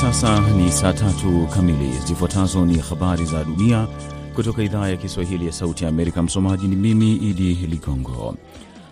sasa 0.00 0.40
ni 0.56 0.72
saa 0.72 0.92
tatu 0.92 1.46
kamili. 1.54 1.90
Zifuatazo 2.06 2.66
ni 2.66 2.78
habari 2.78 3.24
za 3.24 3.44
dunia 3.44 3.88
kutoka 4.34 4.62
idhaa 4.62 4.88
ya 4.88 4.96
Kiswahili 4.96 5.46
ya 5.46 5.52
Sauti 5.52 5.84
ya 5.84 5.90
Amerika. 5.90 6.22
Msomaji 6.22 6.68
ni 6.68 6.76
mimi 6.76 7.12
Idi 7.16 7.54
Ligongo. 7.54 8.36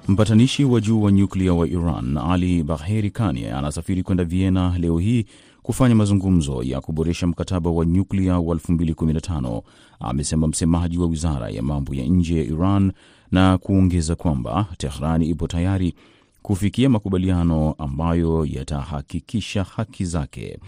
Mpatanishi 0.09 0.65
wa 0.65 0.81
juu 0.81 1.03
wa 1.03 1.13
nyuklia 1.13 1.53
wa 1.55 1.69
Iran 1.69 2.19
Ali 2.19 2.63
Bagheri 2.63 3.11
Kani 3.11 3.47
anasafiri 3.47 4.03
kwenda 4.03 4.25
Vienna 4.25 4.75
leo 4.79 4.99
hii 4.99 5.25
kufanya 5.63 5.95
mazungumzo 5.95 6.63
ya 6.63 6.81
kuboresha 6.81 7.27
mkataba 7.27 7.71
wa 7.71 7.87
nyuklia 7.87 8.39
wa 8.39 8.55
2015 8.57 9.63
amesema 10.01 10.47
msemaji 10.49 10.99
wa 10.99 11.07
wizara 11.07 11.49
ya 11.51 11.63
mambo 11.63 11.95
ya 11.95 12.05
nje 12.07 12.37
ya 12.39 12.45
Iran, 12.45 12.93
na 13.33 13.59
kuongeza 13.59 14.15
kwamba 14.17 14.67
Tehrani 14.79 15.29
ipo 15.29 15.47
tayari 15.47 15.95
kufikia 16.43 16.89
makubaliano 16.89 17.75
ambayo 17.79 18.47
yatahakikisha 18.51 19.63
haki 19.65 20.05
zake. 20.05 20.59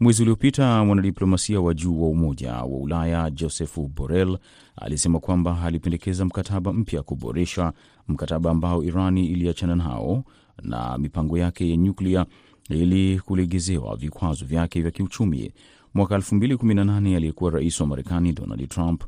Mwezi 0.00 0.22
uliopita 0.22 0.84
mwanadiplomasia 0.84 1.60
wa 1.60 1.74
juu 1.74 2.02
wa 2.02 2.08
Umoja 2.08 2.52
wa 2.52 2.64
Ulaya 2.78 3.30
Joseph 3.30 3.78
Borrell 3.78 4.38
alisema 4.76 5.20
kwamba 5.20 5.62
alipendekeza 5.62 6.24
mkataba 6.24 6.72
mpya 6.72 7.02
kuboresha 7.02 7.72
mkataba 8.08 8.50
ambao 8.50 8.84
Irani 8.84 9.26
iliachana 9.26 9.76
nao 9.76 10.24
na 10.62 10.98
mipango 10.98 11.38
yake 11.38 11.70
ya 11.70 11.76
nyuklia 11.76 12.26
ili 12.70 13.20
kulegezewa 13.20 13.96
vikwazo 13.96 14.44
vyake 14.44 14.82
vya 14.82 14.90
kiuchumi. 14.90 15.52
Mwaka 15.94 16.16
2018 16.16 17.16
aliyekuwa 17.16 17.50
rais 17.50 17.80
wa 17.80 17.86
Marekani 17.86 18.32
Donald 18.32 18.68
Trump 18.68 19.04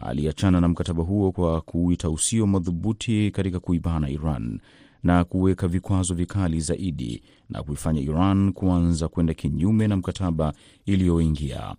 aliachana 0.00 0.60
na 0.60 0.68
mkataba 0.68 1.02
huo 1.02 1.32
kwa 1.32 1.60
kuuita 1.60 2.10
usio 2.10 2.46
madhubuti 2.46 3.30
katika 3.30 3.60
kuibana 3.60 4.10
Iran 4.10 4.60
na 5.02 5.24
kuweka 5.24 5.68
vikwazo 5.68 6.14
vikali 6.14 6.60
zaidi 6.60 7.22
na 7.50 7.62
kuifanya 7.62 8.00
Iran 8.00 8.52
kuanza 8.52 9.08
kwenda 9.08 9.34
kinyume 9.34 9.88
na 9.88 9.96
mkataba 9.96 10.52
iliyoingia. 10.86 11.74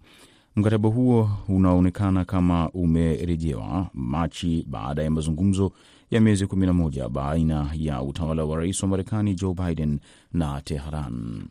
Mkataba 0.56 0.90
huo 0.90 1.30
unaonekana 1.48 2.26
kama 2.26 2.70
umerejewa 2.70 3.88
Machi 3.94 4.66
baada 4.70 5.04
ya 5.04 5.12
mazungumzo 5.12 5.72
ya 6.12 6.22
miezi 6.22 6.46
11 6.46 7.10
baina 7.10 7.70
ya 7.76 8.02
utawala 8.02 8.46
wa 8.46 8.58
rais 8.58 8.84
wa 8.84 8.90
Marekani 8.90 9.36
Joe 9.36 9.54
Biden 9.54 10.00
na 10.34 10.62
Teheran. 10.62 11.44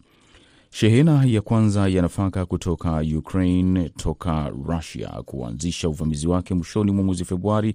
Shehena 0.70 1.24
ya 1.24 1.40
kwanza 1.40 1.88
ya 1.88 2.02
nafaka 2.02 2.46
kutoka 2.46 3.04
Ukraine 3.18 3.88
toka 3.88 4.48
Russia 4.66 5.08
kuanzisha 5.08 5.88
uvamizi 5.88 6.28
wake 6.28 6.54
mwishoni 6.54 6.92
mwa 6.92 7.04
mwezi 7.04 7.24
Februari 7.24 7.74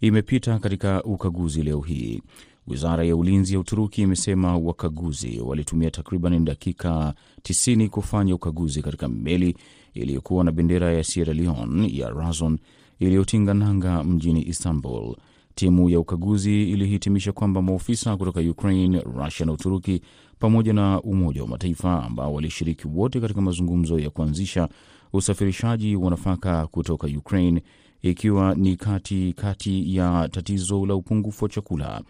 imepita 0.00 0.58
katika 0.58 1.02
ukaguzi 1.04 1.62
leo 1.62 1.80
hii. 1.80 2.22
Wizara 2.66 3.04
ya 3.04 3.16
ulinzi 3.16 3.54
ya 3.54 3.60
Uturuki 3.60 4.02
imesema 4.02 4.56
wakaguzi 4.56 5.40
walitumia 5.40 5.90
takriban 5.90 6.44
dakika 6.44 7.14
90 7.42 7.88
kufanya 7.88 8.34
ukaguzi 8.34 8.82
katika 8.82 9.08
meli 9.08 9.56
iliyokuwa 9.94 10.44
na 10.44 10.52
bendera 10.52 10.92
ya 10.92 11.04
Sierra 11.04 11.34
Leone 11.34 11.88
ya 11.96 12.10
Razon 12.10 12.58
iliyotinga 12.98 13.54
nanga 13.54 14.04
mjini 14.04 14.42
Istanbul. 14.48 15.16
Timu 15.54 15.90
ya 15.90 16.00
ukaguzi 16.00 16.62
ilihitimisha 16.70 17.32
kwamba 17.32 17.62
maofisa 17.62 18.16
kutoka 18.16 18.40
Ukraine, 18.40 19.00
Rusia 19.00 19.46
na 19.46 19.52
Uturuki 19.52 20.00
pamoja 20.38 20.72
na 20.72 21.00
Umoja 21.02 21.42
wa 21.42 21.48
Mataifa 21.48 22.02
ambao 22.04 22.34
walishiriki 22.34 22.88
wote 22.88 23.20
katika 23.20 23.40
mazungumzo 23.40 23.98
ya 23.98 24.10
kuanzisha 24.10 24.68
usafirishaji 25.12 25.96
wa 25.96 26.10
nafaka 26.10 26.66
kutoka 26.66 27.06
Ukraine, 27.06 27.62
ikiwa 28.02 28.54
ni 28.54 28.76
kati 28.76 29.32
kati 29.36 29.96
ya 29.96 30.28
tatizo 30.32 30.86
la 30.86 30.94
upungufu 30.94 31.44
wa 31.44 31.48
chakula. 31.50 32.02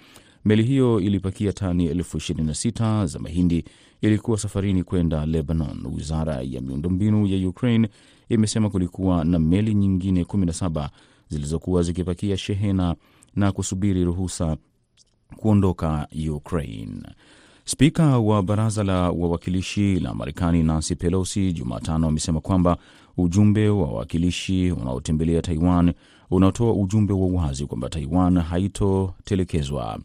Meli 0.45 0.62
hiyo 0.62 1.01
ilipakia 1.01 1.53
tani 1.53 1.87
elfu 1.87 2.19
26 2.19 3.06
za 3.06 3.19
mahindi, 3.19 3.65
ilikuwa 4.01 4.39
safarini 4.39 4.84
kwenda 4.84 5.27
Lebanon. 5.27 5.87
Wizara 5.95 6.43
ya 6.43 6.61
miundombinu 6.61 7.27
ya 7.27 7.49
Ukraine 7.49 7.89
imesema 8.28 8.71
kulikuwa 8.71 9.25
na 9.25 9.39
meli 9.39 9.75
nyingine 9.75 10.23
17 10.23 10.89
zilizokuwa 11.28 11.83
zikipakia 11.83 12.37
shehena 12.37 12.95
na 13.37 13.53
kusubiri 13.53 14.05
ruhusa 14.05 14.56
kuondoka 15.37 16.09
Ukraine. 16.31 17.03
Spika 17.65 18.19
wa 18.19 18.43
baraza 18.43 18.84
la 18.84 19.11
wawakilishi 19.11 20.01
la 20.01 20.15
Marekani 20.15 20.62
Nancy 20.62 20.95
Pelosi 20.95 21.53
Jumatano 21.53 22.07
amesema 22.09 22.41
kwamba 22.41 22.77
ujumbe 23.17 23.69
wa 23.69 23.83
wawakilishi 23.87 24.72
unaotembelea 24.72 25.43
Taiwan 25.43 25.93
unatoa 26.30 26.72
ujumbe 26.72 27.12
wa 27.12 27.26
wazi 27.42 27.66
kwamba 27.66 27.88
Taiwan 27.88 28.38
haitotelekezwa. 28.38 29.98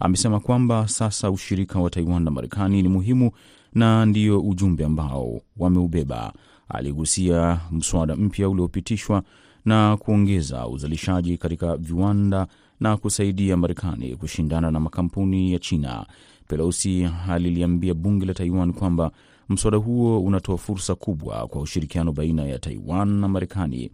Amesema 0.00 0.40
kwamba 0.40 0.88
sasa 0.88 1.30
ushirika 1.30 1.80
wa 1.80 1.90
Taiwan 1.90 2.22
na 2.22 2.30
Marekani 2.30 2.82
ni 2.82 2.88
muhimu 2.88 3.30
na 3.74 4.06
ndio 4.06 4.40
ujumbe 4.40 4.84
ambao 4.84 5.40
wameubeba. 5.56 6.32
Aligusia 6.68 7.60
mswada 7.70 8.16
mpya 8.16 8.48
uliopitishwa 8.48 9.22
na 9.64 9.96
kuongeza 9.96 10.66
uzalishaji 10.68 11.38
katika 11.38 11.76
viwanda 11.76 12.46
na 12.80 12.96
kusaidia 12.96 13.56
Marekani 13.56 14.16
kushindana 14.16 14.70
na 14.70 14.80
makampuni 14.80 15.52
ya 15.52 15.58
China. 15.58 16.06
Pelosi 16.48 17.08
aliliambia 17.28 17.94
bunge 17.94 18.26
la 18.26 18.34
Taiwan 18.34 18.72
kwamba 18.72 19.10
mswada 19.48 19.76
huo 19.76 20.20
unatoa 20.20 20.58
fursa 20.58 20.94
kubwa 20.94 21.46
kwa 21.46 21.60
ushirikiano 21.60 22.12
baina 22.12 22.44
ya 22.44 22.58
Taiwan 22.58 23.08
na 23.08 23.28
Marekani. 23.28 23.90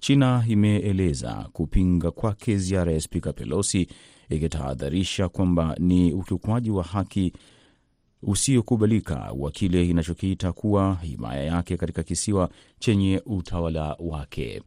China 0.00 0.44
imeeleza 0.48 1.48
kupinga 1.52 2.10
kwake 2.10 2.56
ziara 2.58 2.92
ya 2.92 3.00
spika 3.00 3.32
Pelosi, 3.32 3.88
ikitahadharisha 4.30 5.28
kwamba 5.28 5.76
ni 5.78 6.12
ukiukwaji 6.12 6.70
wa 6.70 6.84
haki 6.84 7.32
usiokubalika 8.22 9.32
wa 9.38 9.50
kile 9.50 9.86
inachokiita 9.88 10.52
kuwa 10.52 10.98
himaya 11.02 11.44
yake 11.44 11.76
katika 11.76 12.02
kisiwa 12.02 12.48
chenye 12.78 13.22
utawala 13.26 13.96
wake. 13.98 14.62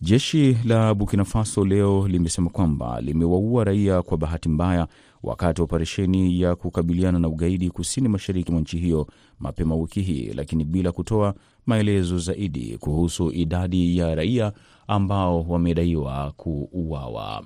Jeshi 0.00 0.56
la 0.64 0.94
Burkina 0.94 1.24
Faso 1.24 1.64
leo 1.64 2.08
limesema 2.08 2.50
kwamba 2.50 3.00
limewaua 3.00 3.64
raia 3.64 4.02
kwa 4.02 4.18
bahati 4.18 4.48
mbaya 4.48 4.88
wakati 5.22 5.60
wa 5.60 5.64
operesheni 5.64 6.40
ya 6.40 6.56
kukabiliana 6.56 7.18
na 7.18 7.28
ugaidi 7.28 7.70
kusini 7.70 8.08
mashariki 8.08 8.52
mwa 8.52 8.60
nchi 8.60 8.78
hiyo 8.78 9.06
mapema 9.40 9.74
wiki 9.74 10.00
hii, 10.02 10.32
lakini 10.34 10.64
bila 10.64 10.92
kutoa 10.92 11.34
maelezo 11.66 12.18
zaidi 12.18 12.78
kuhusu 12.78 13.30
idadi 13.32 13.98
ya 13.98 14.14
raia 14.14 14.52
ambao 14.86 15.42
wamedaiwa 15.42 16.32
kuuawa. 16.36 17.44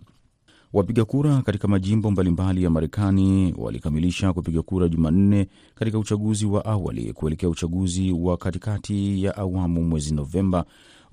Wapiga 0.73 1.05
kura 1.05 1.43
katika 1.43 1.69
majimbo 1.69 2.11
mbalimbali 2.11 2.62
ya 2.62 2.71
Marekani 2.71 3.55
walikamilisha 3.59 4.33
kupiga 4.33 4.62
kura 4.62 4.89
Jumanne 4.89 5.47
katika 5.75 5.99
uchaguzi 5.99 6.47
wa 6.47 6.65
awali 6.65 7.12
kuelekea 7.12 7.49
uchaguzi 7.49 8.12
wa 8.12 8.37
katikati 8.37 9.25
ya 9.25 9.37
awamu 9.37 9.83
mwezi 9.85 10.15
Novemba 10.15 10.65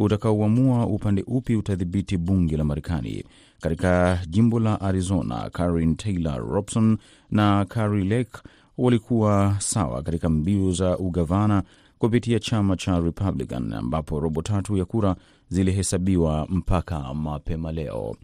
utakaoamua 0.03 0.85
upande 0.88 1.23
upi 1.28 1.56
utadhibiti 1.56 2.17
bunge 2.17 2.57
la 2.57 2.63
Marekani. 2.63 3.23
Katika 3.59 4.19
jimbo 4.29 4.59
la 4.59 4.81
Arizona, 4.81 5.50
Karin 5.50 5.95
Taylor 5.95 6.47
Robson 6.50 6.97
na 7.31 7.66
Carrie 7.66 8.17
Lake 8.17 8.31
walikuwa 8.78 9.56
sawa 9.59 10.01
katika 10.03 10.29
mbio 10.29 10.72
za 10.72 10.97
ugavana 10.97 11.63
kupitia 12.00 12.40
chama 12.40 12.78
cha 12.78 13.00
Republican, 13.00 13.73
ambapo 13.73 14.19
robo 14.19 14.41
tatu 14.41 14.78
ya 14.78 14.85
kura 14.85 15.16
zilihesabiwa 15.50 16.47
mpaka 16.50 17.13
mapema 17.13 17.72
leo. 17.72 18.16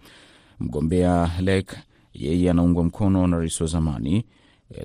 Mgombea 0.59 1.31
Lake 1.41 1.75
yeye 2.13 2.51
anaungwa 2.51 2.83
mkono 2.83 3.27
na 3.27 3.37
rais 3.37 3.61
wa 3.61 3.67
zamani 3.67 4.25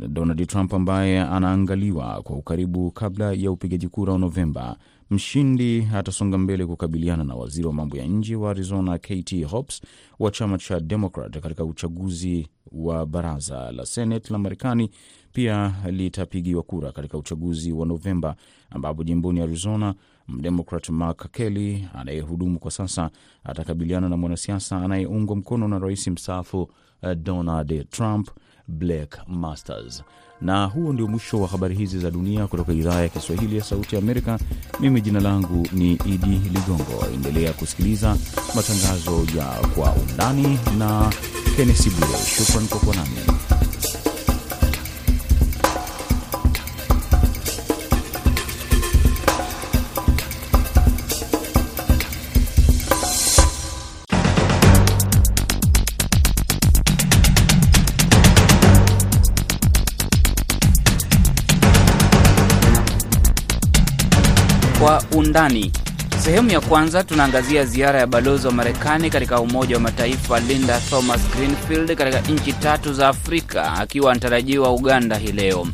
Donald 0.08 0.47
Trump 0.47 0.75
ambaye 0.75 1.20
anaangaliwa 1.20 2.22
kwa 2.22 2.36
ukaribu 2.36 2.91
kabla 2.91 3.32
ya 3.32 3.50
upigaji 3.50 3.88
kura 3.88 4.12
wa 4.12 4.19
Novemba. 4.19 4.76
Mshindi 5.16 5.88
atasonga 5.94 6.38
mbele 6.38 6.66
kukabiliana 6.66 7.25
na 7.25 7.34
waziri 7.34 7.66
wa 7.66 7.72
mambo 7.72 7.96
ya 7.96 8.06
nje 8.06 8.37
wa 8.37 8.50
Arizona 8.50 8.98
KT 8.98 9.44
Hobbs 9.44 9.82
wa 10.19 10.31
chama 10.31 10.58
cha 10.58 10.81
Democrat 10.81 11.40
katika 11.40 11.64
uchaguzi 11.64 12.48
wa 12.72 13.06
baraza 13.06 13.72
la 13.72 13.87
Senate 13.87 14.32
la 14.32 14.38
Marekani. 14.38 14.90
Pia 15.32 15.75
litapigiwa 15.90 16.62
kura 16.62 16.92
katika 16.92 17.19
uchaguzi 17.19 17.72
wa 17.72 17.87
Novemba, 17.87 18.37
ambapo 18.70 19.04
jimboni 19.04 19.40
Arizona 19.40 19.94
mdemokrat 20.28 20.88
Mark 20.88 21.31
Kelly 21.31 21.88
anayehudumu 21.94 22.58
kwa 22.58 22.70
sasa 22.70 23.10
atakabiliana 23.44 24.08
na 24.08 24.16
mwanasiasa 24.16 24.76
anayeungwa 24.82 25.37
mkono 25.37 25.69
na 25.69 25.78
rais 25.78 26.08
mstaafu 26.08 26.69
Donald 27.16 27.90
Trump, 27.90 28.31
Blake 28.69 29.19
Masters. 29.28 30.04
Na 30.42 30.64
huo 30.66 30.92
ndio 30.92 31.08
mwisho 31.08 31.40
wa 31.40 31.48
habari 31.48 31.74
hizi 31.74 31.98
za 31.98 32.10
dunia 32.10 32.46
kutoka 32.46 32.72
idhaa 32.72 33.00
ya 33.00 33.08
Kiswahili 33.08 33.56
ya 33.58 33.64
Sauti 33.64 33.94
ya 33.94 34.02
Amerika. 34.02 34.38
Mimi 34.80 35.00
jina 35.00 35.20
langu 35.20 35.68
ni 35.72 35.92
Idi 35.92 36.40
Ligongo. 36.52 37.06
Endelea 37.14 37.52
kusikiliza 37.52 38.16
matangazo 38.54 39.26
ya 39.38 39.44
Kwa 39.74 39.92
Undani 39.92 40.58
na 40.78 41.12
Kennesi 41.56 41.90
Bwire. 41.90 42.18
Shukran 42.36 42.68
kwa 42.68 42.78
kuwa 42.78 42.96
nami. 42.96 43.16
Undani. 65.32 65.73
Sehemu 66.25 66.50
ya 66.50 66.61
kwanza 66.61 67.05
tunaangazia 67.05 67.64
ziara 67.64 67.99
ya 68.00 68.06
balozi 68.06 68.46
wa 68.46 68.52
Marekani 68.52 69.11
katika 69.11 69.40
Umoja 69.40 69.75
wa 69.75 69.81
Mataifa 69.81 70.40
Linda 70.40 70.81
Thomas 70.90 71.20
Greenfield 71.37 71.94
katika 71.96 72.20
nchi 72.20 72.52
tatu 72.52 72.93
za 72.93 73.08
Afrika 73.08 73.73
akiwa 73.73 74.11
anatarajiwa 74.12 74.73
Uganda 74.73 75.17
hii 75.17 75.32
leo. 75.32 75.67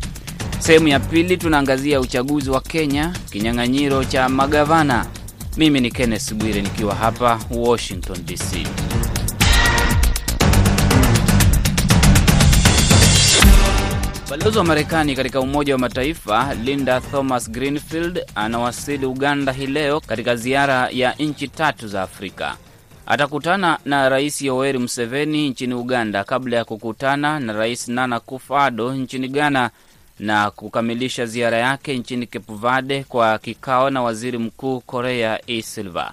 Sehemu 0.58 0.88
ya 0.88 1.00
pili 1.00 1.37
tunaangazia 1.37 2.00
uchaguzi 2.00 2.50
wa 2.50 2.60
Kenya, 2.60 3.12
kinyang'anyiro 3.31 4.05
cha 4.05 4.28
magavana. 4.28 5.06
Mimi 5.56 5.81
ni 5.81 5.90
Kenneth 5.90 6.34
Bwire 6.34 6.62
nikiwa 6.62 6.94
hapa 6.94 7.38
Washington 7.50 8.16
DC. 8.26 8.66
Balozi 14.30 14.58
wa 14.58 14.64
Marekani 14.64 15.16
katika 15.16 15.40
Umoja 15.40 15.72
wa 15.75 15.78
Mataifa 15.78 16.54
Linda 16.54 17.00
Thomas 17.00 17.50
Greenfield 17.50 18.25
anawasili 18.34 19.06
Uganda 19.06 19.52
hii 19.52 19.66
leo 19.66 20.00
katika 20.00 20.36
ziara 20.36 20.88
ya 20.92 21.12
nchi 21.12 21.48
tatu 21.48 21.88
za 21.88 22.02
Afrika. 22.02 22.56
Atakutana 23.06 23.78
na 23.84 24.08
Rais 24.08 24.42
Yoweri 24.42 24.78
Museveni 24.78 25.48
nchini 25.50 25.75
Uganda 25.75 26.25
kabla 26.25 26.56
ya 26.56 26.64
kukutana 26.64 27.40
na 27.40 27.52
Rais 27.52 27.88
Nana 27.88 28.16
Akufo-Addo 28.16 28.92
nchini 28.94 29.28
Ghana 29.28 29.70
na 30.19 30.50
kukamilisha 30.50 31.26
ziara 31.26 31.58
yake 31.58 31.98
nchini 31.98 32.26
Cape 32.26 32.54
Verde 32.54 33.04
kwa 33.04 33.38
kikao 33.38 33.90
na 33.90 34.02
Waziri 34.02 34.38
Mkuu 34.38 34.80
Korea 34.80 35.40
E 35.46 35.62
Silva. 35.62 36.12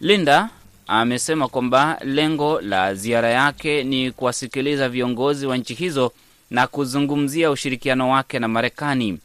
Linda 0.00 0.48
amesema 0.86 1.48
kwamba 1.48 1.98
lengo 2.04 2.60
la 2.60 2.94
ziara 2.94 3.28
yake 3.30 3.84
ni 3.84 4.10
kuwasikiliza 4.12 4.88
viongozi 4.88 5.46
wa 5.46 5.56
nchi 5.56 5.74
hizo 5.74 6.12
na 6.54 6.66
kuzungumzia 6.66 7.50
ushirikiano 7.50 8.10
wake 8.10 8.38
na 8.38 8.48
Marekani. 8.48 9.18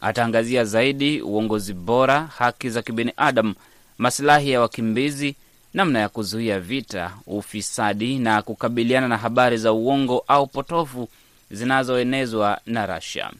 Ataangazia 0.00 0.64
zaidi 0.64 1.20
uongozi 1.22 1.72
bora, 1.74 2.20
haki 2.38 2.70
za 2.70 2.82
kibinadamu, 2.82 3.54
masilahi 3.98 4.50
ya 4.50 4.60
wakimbizi, 4.60 5.36
namna 5.74 5.98
ya 5.98 6.08
kuzuia 6.08 6.60
vita, 6.60 7.12
ufisadi 7.26 8.18
na 8.18 8.42
kukabiliana 8.42 9.08
na 9.08 9.16
habari 9.16 9.56
za 9.58 9.72
uongo 9.72 10.24
au 10.28 10.46
potofu 10.46 11.08
zinazoenezwa 11.50 12.60
na 12.66 12.86
Russia. 12.86 13.30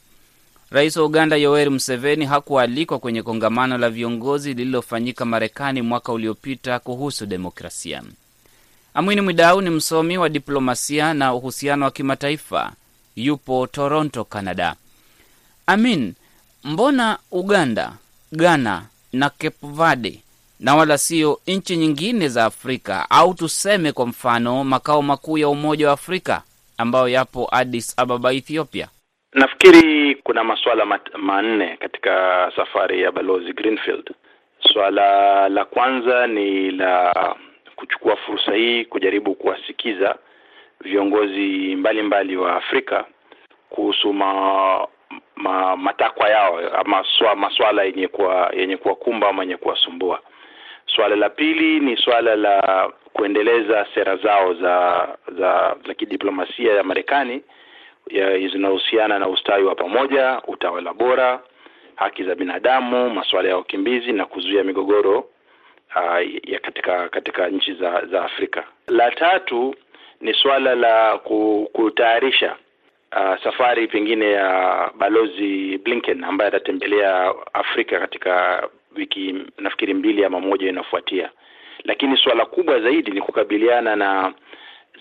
Rais 0.71 0.97
wa 0.97 1.05
Uganda 1.05 1.35
Yoweri 1.35 1.69
Museveni 1.69 2.25
hakualikwa 2.25 2.99
kwenye 2.99 3.23
kongamano 3.23 3.77
la 3.77 3.89
viongozi 3.89 4.53
lililofanyika 4.53 5.25
Marekani 5.25 5.81
mwaka 5.81 6.11
uliopita 6.13 6.79
kuhusu 6.79 7.25
demokrasia. 7.25 8.03
Amwini 8.93 9.21
Mwidau 9.21 9.61
ni 9.61 9.69
msomi 9.69 10.17
wa 10.17 10.29
diplomasia 10.29 11.13
na 11.13 11.33
uhusiano 11.33 11.85
wa 11.85 11.91
kimataifa 11.91 12.73
yupo 13.17 13.67
Toronto, 13.67 14.23
Canada. 14.23 14.75
Amin, 15.67 16.13
mbona 16.63 17.17
Uganda, 17.31 17.93
Ghana 18.31 18.83
na 19.13 19.29
Cape 19.29 19.67
Verde 19.67 20.19
na 20.59 20.75
wala 20.75 20.97
sio 20.97 21.39
nchi 21.47 21.77
nyingine 21.77 22.27
za 22.27 22.45
Afrika 22.45 23.05
au 23.09 23.33
tuseme 23.33 23.91
kwa 23.91 24.07
mfano 24.07 24.63
makao 24.63 25.01
makuu 25.01 25.37
ya 25.37 25.49
Umoja 25.49 25.87
wa 25.87 25.93
Afrika 25.93 26.43
ambayo 26.77 27.07
yapo 27.07 27.47
Addis 27.51 27.99
Ababa, 27.99 28.33
Ethiopia? 28.33 28.87
Nafikiri 29.33 30.15
kuna 30.15 30.43
masuala 30.43 30.99
manne 31.17 31.77
katika 31.77 32.11
safari 32.55 33.01
ya 33.01 33.11
Balozi 33.11 33.53
Greenfield. 33.53 34.09
Swala 34.73 35.49
la 35.49 35.65
kwanza 35.65 36.27
ni 36.27 36.71
la 36.71 37.13
kuchukua 37.75 38.15
fursa 38.15 38.53
hii 38.53 38.85
kujaribu 38.85 39.35
kuwasikiza 39.35 40.15
viongozi 40.81 41.75
mbalimbali 41.75 42.01
mbali 42.03 42.37
wa 42.37 42.55
Afrika 42.55 43.05
kuhusu 43.69 44.13
ma, 44.13 44.87
ma, 45.35 45.77
matakwa 45.77 46.29
yao 46.29 46.59
ama 46.59 47.03
maswala 47.35 47.83
yenye 47.83 48.07
kuwa 48.07 48.51
yenye 48.57 48.77
kuwakumba 48.77 49.29
ama 49.29 49.43
yenye 49.43 49.57
kuwasumbua. 49.57 50.19
Swala 50.85 51.15
la 51.15 51.29
pili 51.29 51.79
ni 51.79 51.97
swala 51.97 52.35
la 52.35 52.89
kuendeleza 53.13 53.87
sera 53.93 54.15
zao 54.17 54.53
za 54.53 55.07
za 55.37 55.75
za 55.87 55.93
kidiplomasia 55.93 56.73
ya 56.73 56.83
Marekani 56.83 57.41
zinahusiana 58.51 59.19
na 59.19 59.27
ustawi 59.27 59.63
wa 59.63 59.75
pamoja, 59.75 60.41
utawala 60.47 60.93
bora, 60.93 61.39
haki 61.95 62.23
za 62.23 62.35
binadamu, 62.35 63.09
masuala 63.09 63.49
ya 63.49 63.57
wakimbizi 63.57 64.11
na 64.11 64.25
kuzuia 64.25 64.63
migogoro 64.63 65.19
uh, 65.95 66.49
ya 66.49 66.59
katika 66.59 67.09
katika 67.09 67.47
nchi 67.49 67.73
za 67.73 68.05
za 68.05 68.25
Afrika. 68.25 68.63
La 68.87 69.11
tatu 69.11 69.75
ni 70.21 70.33
swala 70.33 70.75
la 70.75 71.17
kutayarisha 71.73 72.55
uh, 73.15 73.43
safari 73.43 73.87
pengine 73.87 74.31
ya 74.31 74.91
balozi 74.97 75.77
Blinken 75.77 76.23
ambaye 76.23 76.47
atatembelea 76.47 77.33
Afrika 77.53 77.99
katika 77.99 78.63
wiki 78.95 79.35
nafikiri 79.57 79.93
mbili 79.93 80.25
ama 80.25 80.39
moja 80.39 80.69
inayofuatia. 80.69 81.29
Lakini 81.83 82.17
suala 82.17 82.45
kubwa 82.45 82.79
zaidi 82.79 83.11
ni 83.11 83.21
kukabiliana 83.21 83.95
na 83.95 84.33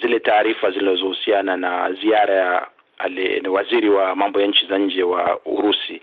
zile 0.03 0.21
taarifa 0.21 0.71
zinazohusiana 0.71 1.57
na 1.57 1.93
ziara 1.93 2.35
ya 2.35 2.67
ale, 2.99 3.49
waziri 3.49 3.89
wa 3.91 4.15
mambo 4.17 4.41
ya 4.41 4.47
nchi 4.47 4.67
za 4.67 4.79
nje 4.79 5.03
wa 5.03 5.41
Urusi 5.45 6.03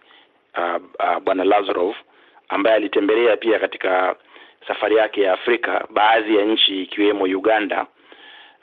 uh, 0.57 0.81
uh, 1.00 1.19
bwana 1.24 1.44
Lazarov 1.44 1.95
ambaye 2.50 2.75
alitembelea 2.75 3.38
pia 3.38 3.60
katika 3.60 4.15
safari 4.68 4.95
yake 4.95 5.21
ya 5.21 5.33
Afrika 5.33 5.88
baadhi 5.89 6.36
ya 6.36 6.45
nchi 6.45 6.81
ikiwemo 6.83 7.24
Uganda 7.24 7.86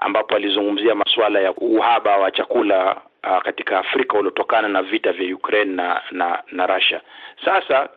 ambapo 0.00 0.34
alizungumzia 0.36 0.94
masuala 0.94 1.40
ya 1.40 1.52
uhaba 1.54 2.16
wa 2.16 2.30
chakula 2.30 2.96
uh, 3.24 3.42
katika 3.42 3.78
Afrika 3.78 4.18
uliotokana 4.18 4.68
na 4.68 4.82
vita 4.82 5.12
vya 5.12 5.34
Ukraine 5.36 5.72
na 5.74 6.02
na, 6.10 6.42
na 6.52 6.66
Russia. 6.66 7.00
Sasa 7.44 7.88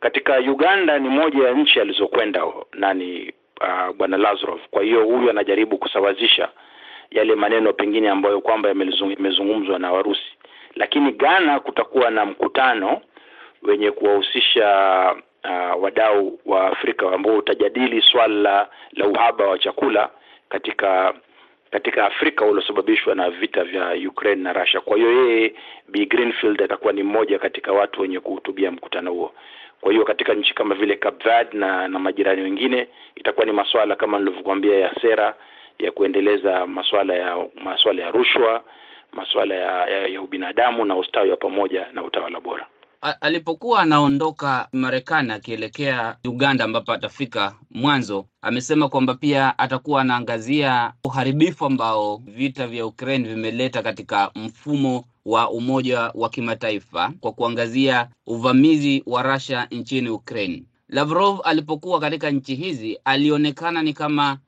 katika 0.00 0.38
Uganda 0.38 0.98
ni 0.98 1.08
moja 1.08 1.48
ya 1.48 1.54
nchi 1.54 1.80
alizokwenda 1.80 2.42
nani 2.72 3.32
uh, 3.60 3.96
bwana 3.96 4.16
Lazarov. 4.16 4.60
Kwa 4.70 4.82
hiyo 4.82 5.04
huyu 5.04 5.30
anajaribu 5.30 5.78
kusawazisha 5.78 6.48
yale 7.10 7.34
maneno 7.34 7.72
pengine 7.72 8.10
ambayo 8.10 8.40
kwamba 8.40 8.68
yamezungumzwa 8.68 9.78
na 9.78 9.92
Warusi, 9.92 10.32
lakini 10.76 11.12
Ghana 11.12 11.60
kutakuwa 11.60 12.10
na 12.10 12.26
mkutano 12.26 13.00
wenye 13.62 13.90
kuwahusisha 13.90 14.66
uh, 15.44 15.82
wadau 15.82 16.38
wa 16.46 16.66
Afrika 16.66 17.12
ambao 17.12 17.36
utajadili 17.36 18.02
swala 18.02 18.68
la 18.92 19.06
uhaba 19.06 19.46
wa 19.46 19.58
chakula 19.58 20.10
katika 20.48 21.14
katika 21.72 22.06
Afrika 22.06 22.44
uliosababishwa 22.44 23.14
na 23.14 23.30
vita 23.30 23.64
vya 23.64 23.92
Ukraine 24.08 24.42
na 24.42 24.52
Russia. 24.52 24.80
Kwa 24.80 24.96
hiyo 24.96 25.12
yeye 25.12 25.54
B 25.88 26.06
Greenfield 26.06 26.62
atakuwa 26.62 26.92
ni 26.92 27.02
mmoja 27.02 27.38
katika 27.38 27.72
watu 27.72 28.00
wenye 28.00 28.20
kuhutubia 28.20 28.70
mkutano 28.70 29.12
huo. 29.12 29.32
Kwa 29.80 29.92
hiyo 29.92 30.04
katika 30.04 30.34
nchi 30.34 30.54
kama 30.54 30.74
vile 30.74 30.96
Cape 30.96 31.46
na, 31.52 31.88
na 31.88 31.98
majirani 31.98 32.42
wengine 32.42 32.88
itakuwa 33.16 33.46
ni 33.46 33.52
masuala 33.52 33.96
kama 33.96 34.18
nilivyokuambia 34.18 34.78
ya 34.78 34.94
sera 35.00 35.34
ya 35.78 35.92
kuendeleza 35.92 36.66
masuala 36.66 37.14
ya 37.14 37.46
masuala 37.64 38.02
ya 38.02 38.10
rushwa, 38.10 38.64
masuala 39.12 39.54
ya, 39.54 39.86
ya, 39.86 40.06
ya 40.06 40.22
ubinadamu 40.22 40.84
na 40.84 40.96
ustawi 40.96 41.30
wa 41.30 41.36
pamoja 41.36 41.86
na 41.92 42.02
utawala 42.04 42.40
bora. 42.40 42.66
Alipokuwa 43.02 43.80
anaondoka 43.82 44.68
Marekani 44.72 45.32
akielekea 45.32 46.16
Uganda 46.24 46.64
ambapo 46.64 46.92
atafika 46.92 47.54
mwanzo, 47.70 48.26
amesema 48.42 48.88
kwamba 48.88 49.14
pia 49.14 49.58
atakuwa 49.58 50.00
anaangazia 50.00 50.92
uharibifu 51.04 51.66
ambao 51.66 52.16
vita 52.26 52.66
vya 52.66 52.86
Ukraine 52.86 53.28
vimeleta 53.28 53.82
katika 53.82 54.30
mfumo 54.34 55.04
wa 55.24 55.50
umoja 55.50 56.00
wa 56.14 56.28
kimataifa 56.28 57.12
kwa 57.20 57.32
kuangazia 57.32 58.08
uvamizi 58.26 59.02
wa 59.06 59.22
Russia 59.22 59.68
nchini 59.70 60.08
Ukraine. 60.08 60.62
Lavrov 60.88 61.40
alipokuwa 61.44 62.00
katika 62.00 62.30
nchi 62.30 62.54
hizi 62.54 62.98
alionekana 63.04 63.82
ni 63.82 63.92
kama 63.92 64.38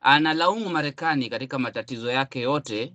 analaumu 0.00 0.68
Marekani 0.68 1.28
katika 1.30 1.58
matatizo 1.58 2.10
yake 2.10 2.40
yote 2.40 2.92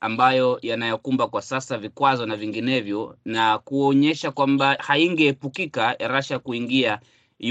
ambayo 0.00 0.58
yanayokumba 0.62 1.26
kwa 1.26 1.42
sasa 1.42 1.78
vikwazo 1.78 2.26
na 2.26 2.36
vinginevyo, 2.36 3.16
na 3.24 3.58
kuonyesha 3.58 4.30
kwamba 4.30 4.74
haingeepukika 4.80 5.96
Russia 6.08 6.38
kuingia 6.38 6.98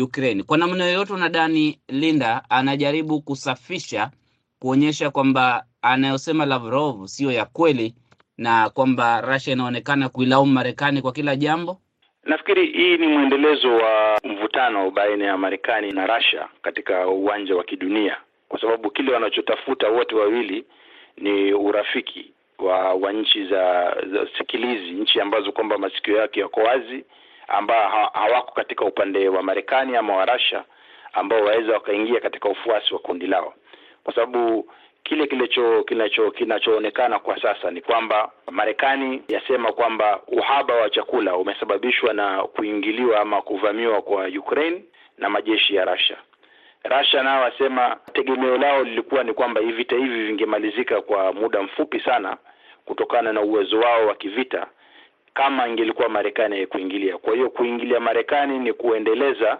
Ukraine. 0.03 0.43
Kwa 0.43 0.57
namna 0.57 0.85
yoyote, 0.85 1.13
unadhani 1.13 1.79
Linda 1.87 2.43
anajaribu 2.49 3.21
kusafisha, 3.21 4.11
kuonyesha 4.59 5.09
kwamba 5.11 5.65
anayosema 5.81 6.45
Lavrov 6.45 7.05
siyo 7.07 7.31
ya 7.31 7.45
kweli 7.45 7.93
na 8.37 8.69
kwamba 8.69 9.21
Russia 9.21 9.53
inaonekana 9.53 10.09
kuilaumu 10.09 10.51
Marekani 10.53 11.01
kwa 11.01 11.11
kila 11.11 11.35
jambo? 11.35 11.81
Nafikiri 12.23 12.65
hii 12.71 12.97
ni 12.97 13.07
mwendelezo 13.07 13.75
wa 13.75 14.19
mvutano 14.23 14.91
baina 14.91 15.25
ya 15.25 15.37
Marekani 15.37 15.91
na 15.91 16.07
Russia 16.17 16.47
katika 16.61 17.07
uwanja 17.07 17.55
wa 17.55 17.63
kidunia, 17.63 18.17
kwa 18.47 18.61
sababu 18.61 18.91
kile 18.91 19.13
wanachotafuta 19.13 19.87
wote 19.89 20.15
wawili 20.15 20.65
ni 21.17 21.53
urafiki 21.53 22.33
wa 22.59 22.93
wa 22.93 23.11
nchi 23.11 23.45
za, 23.45 23.95
za 24.13 24.27
sikilizi, 24.37 24.91
nchi 24.91 25.21
ambazo 25.21 25.51
kwamba 25.51 25.77
masikio 25.77 26.17
yake 26.17 26.39
yako 26.39 26.59
wazi, 26.61 27.05
ambao 27.47 27.89
ha, 27.89 28.09
hawako 28.13 28.51
katika 28.51 28.85
upande 28.85 29.29
wa 29.29 29.43
Marekani 29.43 29.95
ama 29.97 30.15
wa 30.15 30.25
Russia, 30.25 30.63
ambao 31.13 31.41
waweza 31.41 31.73
wakaingia 31.73 32.19
katika 32.19 32.49
ufuasi 32.49 32.93
wa 32.93 32.99
kundi 32.99 33.27
lao, 33.27 33.53
kwa 34.03 34.13
sababu 34.15 34.69
kile 35.03 35.27
kilicho 35.27 35.83
kinacho 35.83 36.31
kinachoonekana 36.31 37.19
kwa 37.19 37.41
sasa 37.41 37.71
ni 37.71 37.81
kwamba 37.81 38.31
Marekani 38.51 39.21
yasema 39.27 39.71
kwamba 39.71 40.19
uhaba 40.27 40.73
wa 40.75 40.89
chakula 40.89 41.35
umesababishwa 41.37 42.13
na 42.13 42.43
kuingiliwa 42.43 43.19
ama 43.19 43.41
kuvamiwa 43.41 44.01
kwa 44.01 44.27
Ukraine, 44.27 44.83
na 45.17 45.29
majeshi 45.29 45.75
ya 45.75 45.85
Russia. 45.85 46.17
Russia 46.83 47.23
nao 47.23 47.41
wasema 47.43 47.97
tegemeo 48.13 48.57
lao 48.57 48.83
lilikuwa 48.83 49.23
ni 49.23 49.33
kwamba 49.33 49.61
vita 49.61 49.95
hivi 49.95 50.23
vingemalizika 50.25 51.01
kwa 51.01 51.33
muda 51.33 51.61
mfupi 51.61 51.99
sana 51.99 52.37
kutokana 52.85 53.33
na 53.33 53.41
uwezo 53.41 53.79
wao 53.79 54.07
wa 54.07 54.15
kivita 54.15 54.67
kama 55.33 55.67
ingelikuwa 55.67 56.09
Marekani 56.09 56.67
kuingilia. 56.67 57.17
Kwa 57.17 57.33
hiyo 57.33 57.49
kuingilia 57.49 57.99
Marekani 57.99 58.59
ni 58.59 58.73
kuendeleza 58.73 59.57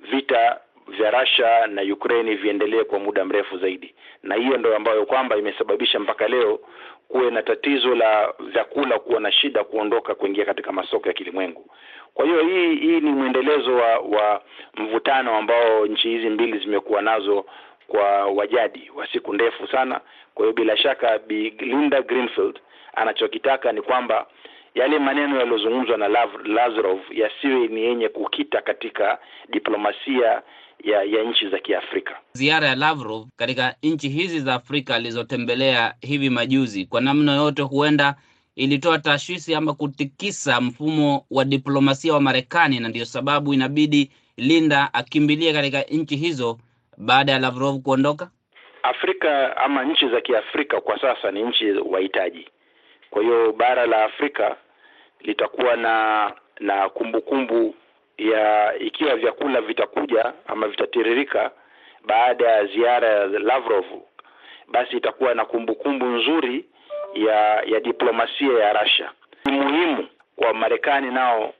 vita 0.00 0.60
vya 0.88 1.10
Russia 1.10 1.66
na 1.66 1.82
Ukraine 1.82 2.34
viendelee 2.34 2.84
kwa 2.84 2.98
muda 2.98 3.24
mrefu 3.24 3.58
zaidi, 3.58 3.94
na 4.22 4.34
hiyo 4.34 4.56
ndio 4.58 4.76
ambayo 4.76 5.06
kwamba 5.06 5.36
imesababisha 5.36 5.98
mpaka 6.00 6.28
leo 6.28 6.60
kuwe 7.08 7.30
na 7.30 7.42
tatizo 7.42 7.94
la 7.94 8.34
vyakula 8.38 8.98
kuwa 8.98 9.20
na 9.20 9.32
shida 9.32 9.64
kuondoka 9.64 10.14
kuingia 10.14 10.44
katika 10.44 10.72
masoko 10.72 11.08
ya 11.08 11.14
kilimwengu. 11.14 11.70
Kwa 12.14 12.24
hiyo 12.24 12.42
hii 12.46 12.74
hii 12.76 13.00
ni 13.00 13.10
mwendelezo 13.10 13.74
wa, 13.74 13.98
wa 13.98 14.42
mvutano 14.76 15.36
ambao 15.36 15.86
nchi 15.86 16.08
hizi 16.08 16.28
mbili 16.30 16.58
zimekuwa 16.58 17.02
nazo 17.02 17.44
kwa 17.86 18.26
wajadi 18.26 18.90
wa 18.96 19.06
siku 19.12 19.34
ndefu 19.34 19.66
sana. 19.68 20.00
Kwa 20.34 20.44
hiyo 20.44 20.52
bila 20.56 20.76
shaka 20.76 21.18
Bi 21.18 21.50
Linda 21.50 22.02
Greenfield 22.02 22.58
anachokitaka 22.94 23.72
ni 23.72 23.82
kwamba 23.82 24.26
yale 24.74 24.98
maneno 24.98 25.38
yaliyozungumzwa 25.38 25.96
na 25.98 26.08
Lavrov 26.44 26.98
yasiwe 27.10 27.66
ni 27.68 27.82
yenye 27.82 28.08
kukita 28.08 28.60
katika 28.62 29.18
diplomasia 29.48 30.42
ya, 30.84 31.02
ya 31.02 31.22
nchi 31.22 31.48
za 31.48 31.58
Kiafrika. 31.58 32.16
Ziara 32.32 32.66
ya 32.68 32.74
Lavrov 32.74 33.26
katika 33.36 33.74
nchi 33.82 34.08
hizi 34.08 34.40
za 34.40 34.54
Afrika 34.54 34.94
alizotembelea 34.94 35.94
hivi 36.00 36.30
majuzi, 36.30 36.86
kwa 36.86 37.00
namna 37.00 37.36
yote, 37.36 37.62
huenda 37.62 38.14
ilitoa 38.56 38.98
tashwishi 38.98 39.54
ama 39.54 39.74
kutikisa 39.74 40.60
mfumo 40.60 41.26
wa 41.30 41.44
diplomasia 41.44 42.12
wa 42.14 42.20
Marekani, 42.20 42.80
na 42.80 42.88
ndiyo 42.88 43.04
sababu 43.04 43.54
inabidi 43.54 44.10
Linda 44.36 44.90
akimbilie 44.94 45.52
katika 45.52 45.82
nchi 45.82 46.16
hizo 46.16 46.58
baada 46.98 47.32
ya 47.32 47.38
Lavrov 47.38 47.82
kuondoka. 47.82 48.30
Afrika 48.82 49.56
ama 49.56 49.84
nchi 49.84 50.08
za 50.08 50.20
Kiafrika 50.20 50.80
kwa 50.80 51.00
sasa 51.00 51.30
ni 51.30 51.42
nchi 51.42 51.70
wahitaji. 51.72 52.48
Kwa 53.10 53.22
hiyo 53.22 53.52
bara 53.52 53.86
la 53.86 54.04
Afrika 54.04 54.56
litakuwa 55.20 55.76
na 55.76 56.32
na 56.60 56.88
kumbukumbu 56.88 57.54
kumbu 57.56 57.74
ya 58.18 58.74
ikiwa 58.78 59.16
vyakula 59.16 59.60
vitakuja 59.60 60.32
ama 60.46 60.68
vitatiririka 60.68 61.50
baada 62.06 62.48
ya 62.48 62.66
ziara 62.66 63.08
ya 63.08 63.26
Lavrov, 63.26 63.84
basi 64.68 64.96
itakuwa 64.96 65.34
na 65.34 65.44
kumbukumbu 65.44 66.06
kumbu 66.06 66.18
nzuri 66.18 66.64
ya 67.14 67.62
ya 67.66 67.80
diplomasia 67.80 68.58
ya 68.64 68.72
Russia. 68.82 69.10
Ni 69.44 69.60
muhimu 69.60 70.06
kwa 70.36 70.54
Marekani 70.54 71.10
nao 71.10 71.52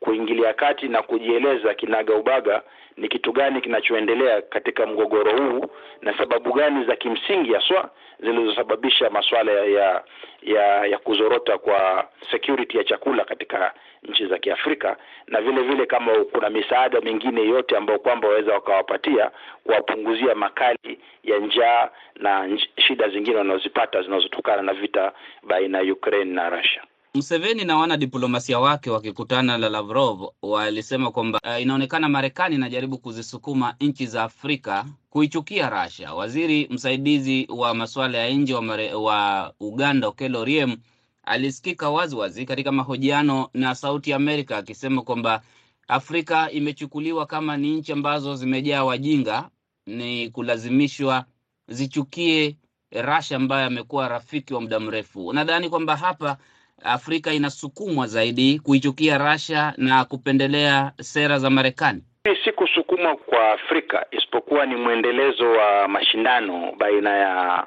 kuingilia 0.00 0.54
kati 0.54 0.88
na 0.88 1.02
kujieleza 1.02 1.74
kinaga 1.74 2.14
ubaga 2.14 2.62
ni 2.96 3.08
kitu 3.08 3.32
gani 3.32 3.60
kinachoendelea 3.60 4.42
katika 4.42 4.86
mgogoro 4.86 5.32
huu 5.38 5.66
na 6.02 6.18
sababu 6.18 6.52
gani 6.52 6.84
za 6.84 6.96
kimsingi 6.96 7.52
haswa 7.54 7.90
zilizosababisha 8.20 9.10
masuala 9.10 9.52
ya 9.52 10.02
ya 10.42 10.86
ya 10.86 10.98
kuzorota 10.98 11.58
kwa 11.58 12.08
security 12.30 12.78
ya 12.78 12.84
chakula 12.84 13.24
katika 13.24 13.74
nchi 14.02 14.26
za 14.26 14.38
Kiafrika, 14.38 14.96
na 15.26 15.40
vile 15.40 15.62
vile 15.62 15.86
kama 15.86 16.12
kuna 16.24 16.50
misaada 16.50 17.00
mingine 17.00 17.42
yote 17.48 17.76
ambayo 17.76 17.98
kwamba 17.98 18.28
waweza 18.28 18.52
wakawapatia 18.52 19.30
kuwapunguzia 19.64 20.34
makali 20.34 20.98
ya 21.24 21.38
njaa 21.38 21.88
na 22.16 22.58
shida 22.76 23.08
zingine 23.08 23.36
wanazozipata 23.36 24.02
zinazotokana 24.02 24.62
na 24.62 24.72
vita 24.74 25.12
baina 25.42 25.78
ya 25.80 25.92
Ukraine 25.92 26.32
na 26.34 26.50
Russia. 26.50 26.82
Museveni 27.14 27.64
na 27.64 27.76
wanadiplomasia 27.76 28.58
wake 28.58 28.90
wakikutana 28.90 29.58
na 29.58 29.68
Lavrov 29.68 30.28
walisema 30.42 31.10
kwamba 31.10 31.40
uh, 31.44 31.62
inaonekana 31.62 32.08
Marekani 32.08 32.54
inajaribu 32.54 32.98
kuzisukuma 32.98 33.74
nchi 33.80 34.06
za 34.06 34.22
Afrika 34.22 34.86
kuichukia 35.10 35.70
Russia. 35.70 36.14
Waziri 36.14 36.68
msaidizi 36.70 37.46
wa 37.56 37.74
masuala 37.74 38.18
ya 38.18 38.30
nje 38.30 38.54
wa, 38.54 38.62
wa 38.98 39.54
Uganda 39.60 40.08
Okello 40.08 40.40
Oryem 40.40 40.76
alisikika 41.24 41.90
waziwazi 41.90 42.46
katika 42.46 42.72
mahojiano 42.72 43.48
na 43.54 43.74
Sauti 43.74 44.12
Amerika 44.12 44.56
akisema 44.56 45.02
kwamba 45.02 45.42
Afrika 45.88 46.50
imechukuliwa 46.50 47.26
kama 47.26 47.56
ni 47.56 47.74
nchi 47.74 47.92
ambazo 47.92 48.36
zimejaa 48.36 48.84
wajinga, 48.84 49.50
ni 49.86 50.30
kulazimishwa 50.30 51.24
zichukie 51.68 52.56
Russia 52.92 53.36
ambayo 53.36 53.66
amekuwa 53.66 54.08
rafiki 54.08 54.54
wa 54.54 54.60
muda 54.60 54.80
mrefu. 54.80 55.32
Nadhani 55.32 55.68
kwamba 55.68 55.96
hapa 55.96 56.36
Afrika 56.84 57.32
inasukumwa 57.32 58.06
zaidi 58.06 58.58
kuichukia 58.58 59.18
Russia 59.18 59.74
na 59.76 60.04
kupendelea 60.04 60.92
sera 61.00 61.38
za 61.38 61.50
Marekani. 61.50 62.02
Si 62.44 62.52
kusukumwa 62.52 63.16
kwa 63.16 63.52
Afrika, 63.52 64.06
isipokuwa 64.10 64.66
ni 64.66 64.76
mwendelezo 64.76 65.50
wa 65.50 65.88
mashindano 65.88 66.72
baina 66.78 67.10
ya 67.16 67.66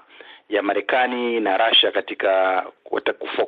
ya 0.50 0.62
Marekani 0.64 1.40
na 1.40 1.58
Russia 1.58 1.92
katika 1.92 2.64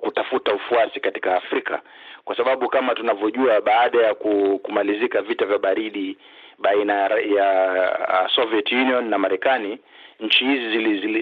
kutafuta 0.01 0.53
ufuasi 0.53 0.99
katika 0.99 1.35
Afrika, 1.35 1.81
kwa 2.25 2.37
sababu 2.37 2.69
kama 2.69 2.95
tunavyojua, 2.95 3.61
baada 3.61 4.01
ya 4.01 4.15
kumalizika 4.63 5.21
vita 5.21 5.45
vya 5.45 5.57
baridi 5.57 6.17
baina 6.59 6.93
ya 7.35 8.29
Soviet 8.35 8.71
Union 8.71 9.09
na 9.09 9.17
Marekani, 9.17 9.79
nchi 10.19 10.43
hizi 10.45 10.69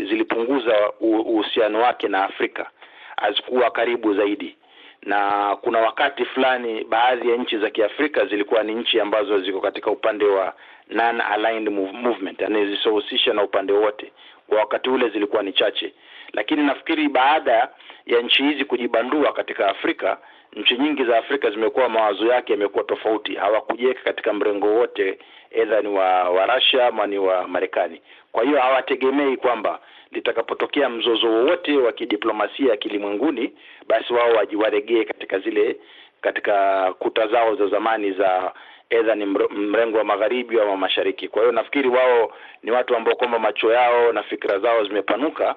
zilipunguza 0.06 0.92
uhusiano 1.00 1.82
wake 1.82 2.08
na 2.08 2.24
Afrika 2.24 2.70
hazikuwa 3.18 3.72
karibu 3.72 4.14
zaidi, 4.14 4.56
na 5.02 5.56
kuna 5.62 5.80
wakati 5.80 6.26
fulani 6.26 6.84
baadhi 6.84 7.30
ya 7.30 7.38
nchi 7.38 7.58
za 7.58 7.70
Kiafrika 7.70 8.26
zilikuwa 8.26 8.64
ni 8.64 8.76
nchi 8.76 9.00
ambazo 9.00 9.40
ziko 9.40 9.62
katika 9.62 9.92
upande 9.92 10.26
wa 10.26 10.54
non 10.90 11.22
aligned 11.22 11.70
movement, 11.94 12.42
yani 12.42 12.66
zisizohusisha 12.66 13.34
na 13.34 13.44
upande 13.44 13.74
wote. 13.74 14.12
Kwa 14.48 14.58
wakati 14.58 14.90
ule 14.90 15.10
zilikuwa 15.10 15.44
ni 15.44 15.54
chache, 15.54 15.94
lakini 16.34 16.64
nafikiri 16.64 17.10
baada 17.10 17.70
ya 18.06 18.22
nchi 18.22 18.44
hizi 18.44 18.66
kujibandua 18.66 19.34
katika 19.34 19.68
Afrika, 19.68 20.18
nchi 20.54 20.78
nyingi 20.78 21.06
za 21.06 21.18
Afrika 21.18 21.50
zimekuwa 21.52 21.90
mawazo 21.90 22.26
yake 22.28 22.54
yamekuwa 22.54 22.84
tofauti, 22.84 23.36
hawakujeka 23.36 24.02
katika 24.04 24.34
mrengo 24.34 24.68
wote, 24.68 25.20
edha 25.52 25.82
ni 25.82 25.88
wa, 25.88 26.30
wa 26.30 26.46
Russia 26.56 26.88
ama 26.88 27.08
ni 27.08 27.18
wa 27.18 27.48
Marekani. 27.48 28.02
Kwa 28.32 28.44
hiyo 28.44 28.60
hawategemei 28.62 29.38
kwamba 29.38 29.80
litakapotokea 30.12 30.90
mzozo 30.90 31.28
wowote 31.28 31.78
wa 31.78 31.92
kidiplomasia 31.92 32.78
kilimwenguni, 32.78 33.54
basi 33.88 34.14
wao 34.14 34.32
wajiwaregee 34.34 35.04
katika 35.04 35.40
zile 35.40 35.76
katika 36.22 36.94
kuta 37.00 37.28
zao 37.28 37.56
za 37.56 37.68
zamani 37.68 38.12
za 38.12 38.54
edha 38.90 39.16
ni 39.16 39.26
mrengo 39.52 39.98
wa 39.98 40.04
magharibi 40.04 40.60
ama 40.62 40.78
mashariki. 40.78 41.28
Kwa 41.28 41.42
hiyo 41.42 41.52
nafikiri 41.52 41.90
wao 41.90 42.34
ni 42.64 42.72
watu 42.72 42.96
ambao 42.96 43.16
kwamba 43.16 43.40
macho 43.40 43.72
yao 43.74 44.12
na 44.14 44.24
fikra 44.24 44.60
zao 44.60 44.84
zimepanuka, 44.84 45.56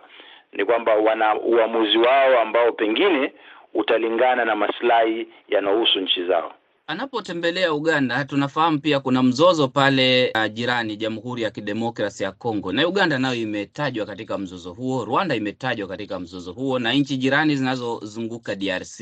ni 0.53 0.65
kwamba 0.65 0.95
wana 0.95 1.35
uamuzi 1.35 1.99
wao 1.99 2.41
ambao 2.41 2.73
pengine 2.73 3.33
utalingana 3.75 4.45
na 4.45 4.57
maslahi 4.57 5.29
yanayohusu 5.49 6.01
nchi 6.01 6.25
zao. 6.25 6.53
Anapotembelea 6.91 7.73
Uganda, 7.75 8.25
tunafahamu 8.25 8.79
pia 8.81 9.01
kuna 9.01 9.23
mzozo 9.23 9.69
pale 9.69 10.33
uh, 10.35 10.53
jirani 10.53 10.97
Jamhuri 10.97 11.43
ya 11.43 11.51
Kidemokrasi 11.51 12.23
ya 12.23 12.33
Kongo, 12.33 12.73
na 12.73 12.89
Uganda 12.89 13.19
nayo 13.19 13.35
imetajwa 13.35 14.07
katika 14.07 14.39
mzozo 14.39 14.73
huo. 14.73 15.05
Rwanda 15.05 15.37
imetajwa 15.37 15.89
katika 15.89 16.21
mzozo 16.21 16.53
huo 16.53 16.79
na 16.79 16.93
nchi 16.93 17.17
jirani 17.17 17.57
zinazozunguka 17.57 18.55
DRC, 18.55 19.01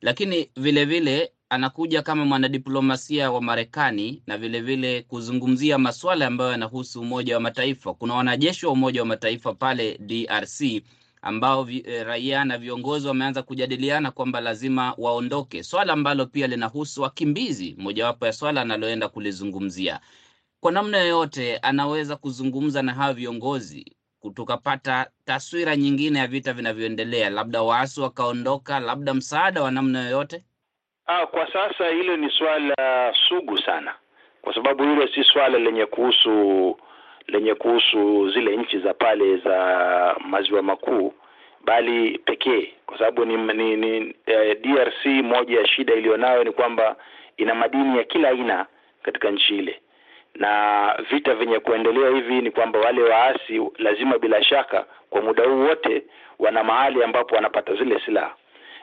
lakini 0.00 0.50
vilevile 0.56 0.84
vile, 1.16 1.32
anakuja 1.48 2.02
kama 2.02 2.24
mwanadiplomasia 2.24 3.30
wa 3.30 3.40
Marekani 3.42 4.22
na 4.26 4.38
vilevile 4.38 4.76
vile 4.92 5.02
kuzungumzia 5.02 5.78
masuala 5.78 6.26
ambayo 6.26 6.50
yanahusu 6.50 7.00
Umoja 7.00 7.34
wa 7.34 7.40
Mataifa. 7.40 7.94
Kuna 7.94 8.14
wanajeshi 8.14 8.66
wa 8.66 8.72
Umoja 8.72 9.00
wa 9.00 9.06
Mataifa 9.06 9.54
pale 9.54 9.98
DRC 9.98 10.82
ambao 11.22 11.62
vi, 11.64 11.84
e, 11.86 12.04
raia 12.04 12.44
na 12.44 12.58
viongozi 12.58 13.08
wameanza 13.08 13.42
kujadiliana 13.42 14.10
kwamba 14.10 14.40
lazima 14.40 14.94
waondoke, 14.98 15.62
swala 15.62 15.92
ambalo 15.92 16.26
pia 16.26 16.46
linahusu 16.46 17.02
wakimbizi, 17.02 17.74
mojawapo 17.78 18.26
ya 18.26 18.32
swala 18.32 18.60
analoenda 18.60 19.08
kulizungumzia. 19.08 20.00
Kwa 20.60 20.72
namna 20.72 20.98
yoyote, 20.98 21.56
anaweza 21.56 22.16
kuzungumza 22.16 22.82
na 22.82 22.94
hawa 22.94 23.12
viongozi 23.14 23.96
tukapata 24.34 25.06
taswira 25.24 25.76
nyingine 25.76 26.18
ya 26.18 26.26
vita 26.26 26.52
vinavyoendelea, 26.52 27.30
labda 27.30 27.62
waasi 27.62 28.00
wakaondoka, 28.00 28.80
labda 28.80 29.14
msaada 29.14 29.62
wa 29.62 29.70
namna 29.70 30.02
yoyote. 30.04 30.44
Ah, 31.06 31.26
kwa 31.26 31.52
sasa 31.52 31.88
hilo 31.88 32.16
ni 32.16 32.30
swala 32.30 32.74
sugu 33.28 33.58
sana, 33.58 33.94
kwa 34.42 34.54
sababu 34.54 34.82
hilo 34.82 35.08
si 35.08 35.24
swala 35.24 35.58
lenye 35.58 35.86
kuhusu 35.86 36.76
lenye 37.28 37.54
kuhusu 37.54 38.30
zile 38.30 38.56
nchi 38.56 38.78
za 38.78 38.94
pale 38.94 39.36
za 39.36 40.16
maziwa 40.26 40.62
makuu 40.62 41.12
bali 41.64 42.18
pekee, 42.18 42.72
kwa 42.86 42.98
sababu 42.98 43.24
ni, 43.24 43.36
ni, 43.36 43.76
ni 43.76 44.14
eh, 44.26 44.56
DRC 44.60 45.06
moja 45.06 45.60
ya 45.60 45.66
shida 45.66 45.94
iliyonayo 45.94 46.44
ni 46.44 46.52
kwamba 46.52 46.96
ina 47.36 47.54
madini 47.54 47.98
ya 47.98 48.04
kila 48.04 48.28
aina 48.28 48.66
katika 49.02 49.30
nchi 49.30 49.58
ile, 49.58 49.80
na 50.34 50.94
vita 51.10 51.34
vyenye 51.34 51.58
kuendelea 51.58 52.10
hivi 52.10 52.40
ni 52.40 52.50
kwamba 52.50 52.78
wale 52.78 53.02
waasi 53.02 53.60
lazima 53.78 54.18
bila 54.18 54.44
shaka 54.44 54.86
kwa 55.10 55.22
muda 55.22 55.44
huu 55.44 55.60
wote 55.60 56.02
wana 56.38 56.64
mahali 56.64 57.02
ambapo 57.02 57.34
wanapata 57.34 57.74
zile 57.74 58.00
silaha 58.04 58.34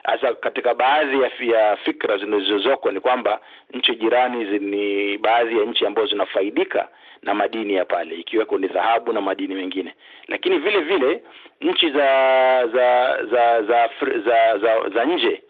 Sasa 0.06 0.34
katika 0.34 0.74
baadhi 0.74 1.20
ya, 1.22 1.30
ya 1.58 1.76
fikra 1.76 2.18
zinazozoko 2.18 2.90
ni 2.90 3.00
kwamba 3.00 3.40
nchi 3.72 3.94
jirani 3.96 4.58
ni 4.58 5.18
baadhi 5.18 5.58
ya 5.58 5.64
nchi 5.64 5.86
ambazo 5.86 6.08
zinafaidika 6.08 6.88
na 7.22 7.34
madini 7.34 7.74
ya 7.74 7.84
pale 7.84 8.14
ikiweko 8.16 8.58
ni 8.58 8.66
dhahabu 8.68 9.12
na 9.12 9.20
madini 9.20 9.54
mengine, 9.54 9.94
lakini 10.28 10.58
vile 10.58 10.80
vile 10.80 11.22
nchi 11.60 11.90
za 11.90 12.66
za 12.66 13.18
za 13.30 13.62
za 13.62 13.88
za, 14.24 14.58
za, 14.58 14.88
za 14.94 15.04
nje 15.04 15.42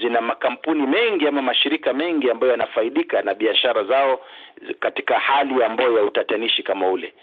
zina 0.00 0.20
makampuni 0.20 0.86
mengi 0.86 1.28
ama 1.28 1.42
mashirika 1.42 1.92
mengi 1.92 2.30
ambayo 2.30 2.52
yanafaidika 2.52 3.22
na 3.22 3.34
biashara 3.34 3.84
zao 3.84 4.20
katika 4.80 5.18
hali 5.18 5.64
ambayo 5.64 5.98
ya 5.98 6.04
utatanishi 6.04 6.62
kama 6.62 6.88
ule. 6.88 7.14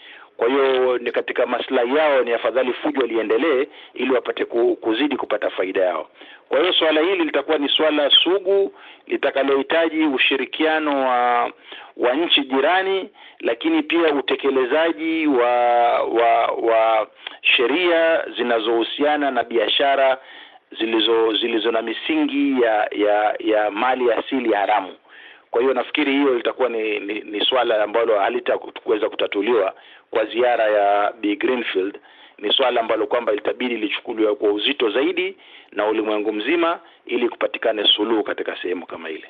Kwa 0.41 0.49
hiyo 0.49 0.97
ni 0.97 1.11
katika 1.11 1.45
maslahi 1.45 1.95
yao, 1.95 2.21
ni 2.23 2.33
afadhali 2.33 2.73
fujo 2.73 3.05
liendelee 3.05 3.67
ili 3.93 4.11
wapate 4.11 4.45
kuzidi 4.81 5.17
kupata 5.17 5.49
faida 5.49 5.81
yao. 5.81 6.09
Kwa 6.49 6.59
hiyo 6.59 6.73
swala 6.73 7.01
hili 7.01 7.23
litakuwa 7.23 7.57
ni 7.57 7.69
swala 7.69 8.09
sugu 8.09 8.73
litakalohitaji 9.07 10.03
ushirikiano 10.03 11.07
wa 11.07 11.51
wa 11.97 12.13
nchi 12.13 12.41
jirani, 12.41 13.09
lakini 13.39 13.83
pia 13.83 14.13
utekelezaji 14.13 15.27
wa 15.27 15.51
wa 16.03 16.45
wa 16.47 17.07
sheria 17.41 18.25
zinazohusiana 18.37 19.31
na 19.31 19.43
biashara 19.43 20.17
zilizo 20.79 21.33
zilizo 21.33 21.71
na 21.71 21.81
misingi 21.81 22.61
ya 22.61 22.87
ya 22.91 23.35
ya 23.39 23.71
mali 23.71 24.11
asili 24.11 24.53
haramu. 24.53 24.93
Kwa 25.51 25.61
hiyo 25.61 25.73
nafikiri 25.73 26.11
hiyo 26.13 26.33
litakuwa 26.33 26.69
ni, 26.69 26.99
ni, 26.99 27.19
ni 27.19 27.45
swala 27.45 27.83
ambalo 27.83 28.19
halitakuweza 28.19 29.09
kutatuliwa 29.09 29.73
kwa 30.11 30.25
ziara 30.25 30.63
ya 30.69 31.11
Bi 31.21 31.35
Greenfield. 31.35 31.99
Ni 32.37 32.53
swala 32.53 32.81
ambalo 32.81 33.07
kwamba 33.07 33.31
litabidi 33.33 33.77
lichukuliwe 33.77 34.35
kwa 34.35 34.51
uzito 34.53 34.89
zaidi 34.91 35.37
na 35.71 35.87
ulimwengu 35.87 36.33
mzima 36.33 36.79
ili 37.05 37.29
kupatikane 37.29 37.83
suluhu 37.95 38.23
katika 38.23 38.57
sehemu 38.61 38.85
kama 38.85 39.09
ile. 39.09 39.27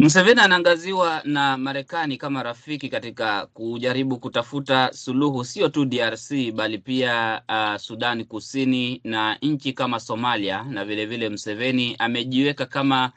Museveni 0.00 0.40
anaangaziwa 0.40 1.20
na 1.24 1.56
Marekani 1.56 2.16
kama 2.16 2.42
rafiki 2.42 2.88
katika 2.88 3.46
kujaribu 3.46 4.18
kutafuta 4.18 4.92
suluhu 4.92 5.44
sio 5.44 5.68
tu 5.68 5.84
DRC 5.84 6.52
bali 6.54 6.78
pia 6.78 7.42
uh, 7.48 7.76
Sudani 7.76 8.24
Kusini 8.24 9.00
na 9.04 9.36
nchi 9.42 9.72
kama 9.72 10.00
Somalia, 10.00 10.62
na 10.70 10.84
vilevile 10.84 11.28
Museveni 11.28 11.96
amejiweka 11.98 12.66
kama 12.66 13.12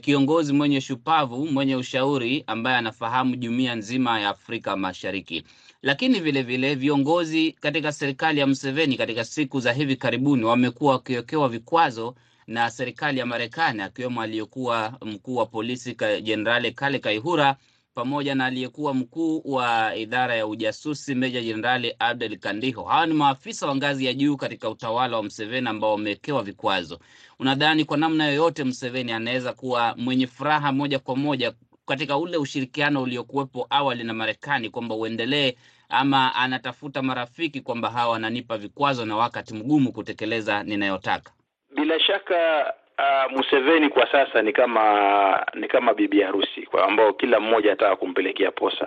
kiongozi 0.00 0.52
mwenye 0.52 0.80
shupavu, 0.80 1.46
mwenye 1.46 1.76
ushauri 1.76 2.44
ambaye 2.46 2.76
anafahamu 2.76 3.36
jumuiya 3.36 3.74
nzima 3.74 4.20
ya 4.20 4.28
Afrika 4.28 4.76
Mashariki. 4.76 5.44
Lakini 5.82 6.20
vilevile 6.20 6.42
vile, 6.42 6.74
viongozi 6.74 7.52
katika 7.52 7.92
serikali 7.92 8.40
ya 8.40 8.46
Museveni 8.46 8.96
katika 8.96 9.24
siku 9.24 9.60
za 9.60 9.72
hivi 9.72 9.96
karibuni 9.96 10.44
wamekuwa 10.44 10.92
wakiwekewa 10.92 11.48
vikwazo 11.48 12.14
na 12.46 12.70
serikali 12.70 13.18
ya 13.18 13.26
Marekani 13.26 13.82
akiwemo 13.82 14.22
aliyekuwa 14.22 14.98
mkuu 15.02 15.36
wa 15.36 15.46
polisi 15.46 15.96
Jenerali 16.22 16.72
Kale 16.72 16.98
Kaihura 16.98 17.56
pamoja 17.94 18.34
na 18.34 18.44
aliyekuwa 18.46 18.94
mkuu 18.94 19.42
wa 19.44 19.96
idara 19.96 20.34
ya 20.36 20.46
ujasusi 20.46 21.14
Meja 21.14 21.40
Jenerali 21.42 21.94
Abdel 21.98 22.38
Kandiho. 22.38 22.82
Hawa 22.82 23.06
ni 23.06 23.14
maafisa 23.14 23.66
wa 23.66 23.76
ngazi 23.76 24.06
ya 24.06 24.14
juu 24.14 24.36
katika 24.36 24.70
utawala 24.70 25.16
wa 25.16 25.22
Mseveni 25.22 25.68
ambao 25.68 25.92
wamewekewa 25.92 26.42
vikwazo. 26.42 26.98
Unadhani 27.38 27.84
kwa 27.84 27.96
namna 27.96 28.26
yoyote 28.28 28.64
Mseveni 28.64 29.12
anaweza 29.12 29.52
kuwa 29.52 29.94
mwenye 29.98 30.26
furaha 30.26 30.72
moja 30.72 30.98
kwa 30.98 31.16
moja 31.16 31.52
katika 31.86 32.16
ule 32.18 32.36
ushirikiano 32.36 33.02
uliokuwepo 33.02 33.66
awali 33.70 34.04
na 34.04 34.12
Marekani 34.14 34.70
kwamba 34.70 34.94
uendelee, 34.94 35.54
ama 35.88 36.34
anatafuta 36.34 37.02
marafiki 37.02 37.60
kwamba 37.60 37.90
hawa 37.90 38.12
wananipa 38.12 38.58
vikwazo 38.58 39.04
na 39.04 39.16
wakati 39.16 39.54
mgumu 39.54 39.92
kutekeleza 39.92 40.62
ninayotaka? 40.62 41.32
Bila 41.74 42.00
shaka 42.00 42.74
uh, 43.02 43.32
Museveni 43.32 43.88
kwa 43.88 44.12
sasa 44.12 44.42
ni 44.42 44.52
kama 44.52 45.46
ni 45.54 45.68
kama 45.68 45.94
bibi 45.94 46.20
harusi 46.22 46.62
kwa 46.62 46.84
ambao 46.84 47.12
kila 47.12 47.40
mmoja 47.40 47.70
anataka 47.70 47.96
kumpelekea 47.96 48.50
posa, 48.50 48.86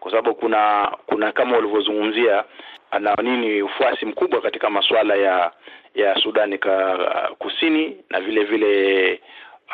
kwa 0.00 0.10
sababu 0.10 0.34
kuna 0.34 0.92
kuna 1.06 1.32
kama 1.32 1.58
ulivyozungumzia, 1.58 2.44
ana 2.90 3.14
nini 3.22 3.62
ufuasi 3.62 4.06
mkubwa 4.06 4.40
katika 4.40 4.70
masuala 4.70 5.14
ya 5.14 5.52
ya 5.94 6.14
Sudani 6.20 6.58
ka 6.58 6.96
Kusini 7.38 7.96
na 8.10 8.20
vile 8.20 8.44
vile 8.44 9.20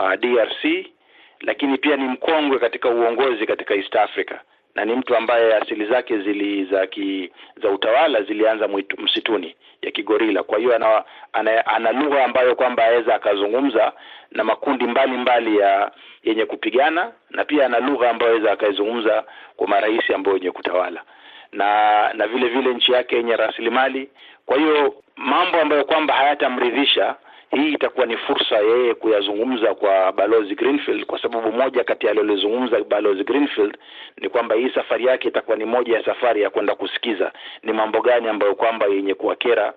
uh, 0.00 0.14
DRC, 0.14 0.86
lakini 1.40 1.78
pia 1.78 1.96
ni 1.96 2.04
mkongwe 2.04 2.58
katika 2.58 2.88
uongozi 2.88 3.46
katika 3.46 3.74
East 3.74 3.96
Africa 3.96 4.34
na 4.74 4.84
ni 4.84 4.94
mtu 4.94 5.16
ambaye 5.16 5.54
asili 5.56 5.86
zake 5.86 6.18
zili 6.18 6.64
za 6.64 6.86
ki, 6.86 7.30
za 7.62 7.70
utawala 7.70 8.22
zilianza 8.22 8.68
mwitu, 8.68 9.00
msituni 9.02 9.56
ya 9.82 9.90
kigorila. 9.90 10.42
Kwa 10.42 10.58
hiyo 10.58 10.76
ana, 10.76 11.04
ana, 11.32 11.66
ana 11.66 11.92
lugha 11.92 12.24
ambayo 12.24 12.54
kwamba 12.56 12.84
aweza 12.84 13.14
akazungumza 13.14 13.92
na 14.30 14.44
makundi 14.44 14.84
mbalimbali 14.84 15.48
mbali 15.50 15.58
ya 15.58 15.90
yenye 16.24 16.46
kupigana 16.46 17.12
na 17.30 17.44
pia 17.44 17.66
ana 17.66 17.80
lugha 17.80 18.10
ambayo 18.10 18.32
aweza 18.32 18.52
akaizungumza 18.52 19.24
kwa 19.56 19.68
marais 19.68 20.10
ambao 20.10 20.34
wenye 20.34 20.50
kutawala 20.50 21.02
na 21.52 22.12
na 22.14 22.26
vile 22.26 22.48
vile 22.48 22.74
nchi 22.74 22.92
yake 22.92 23.16
yenye 23.16 23.36
rasilimali. 23.36 24.10
Kwa 24.46 24.56
hiyo 24.56 24.94
mambo 25.16 25.60
ambayo 25.60 25.84
kwamba 25.84 26.14
hayatamridhisha 26.14 27.14
hii 27.56 27.72
itakuwa 27.72 28.06
ni 28.06 28.16
fursa 28.16 28.58
yeye 28.58 28.94
kuyazungumza 28.94 29.74
kwa 29.74 30.12
balozi 30.12 30.54
Greenfield, 30.54 31.04
kwa 31.06 31.22
sababu 31.22 31.52
moja 31.52 31.84
kati 31.84 32.06
ya 32.06 32.12
alilozungumza 32.12 32.84
balozi 32.84 33.24
Greenfield 33.24 33.78
ni 34.20 34.28
kwamba 34.28 34.54
hii 34.54 34.70
safari 34.74 35.06
yake 35.06 35.28
itakuwa 35.28 35.56
ni 35.56 35.64
moja 35.64 35.96
ya 35.96 36.04
safari 36.04 36.42
ya 36.42 36.50
kwenda 36.50 36.74
kusikiza 36.74 37.32
ni 37.62 37.72
mambo 37.72 38.00
gani 38.00 38.28
ambayo 38.28 38.54
kwamba 38.54 38.86
yenye 38.86 39.14
kuwakera 39.14 39.74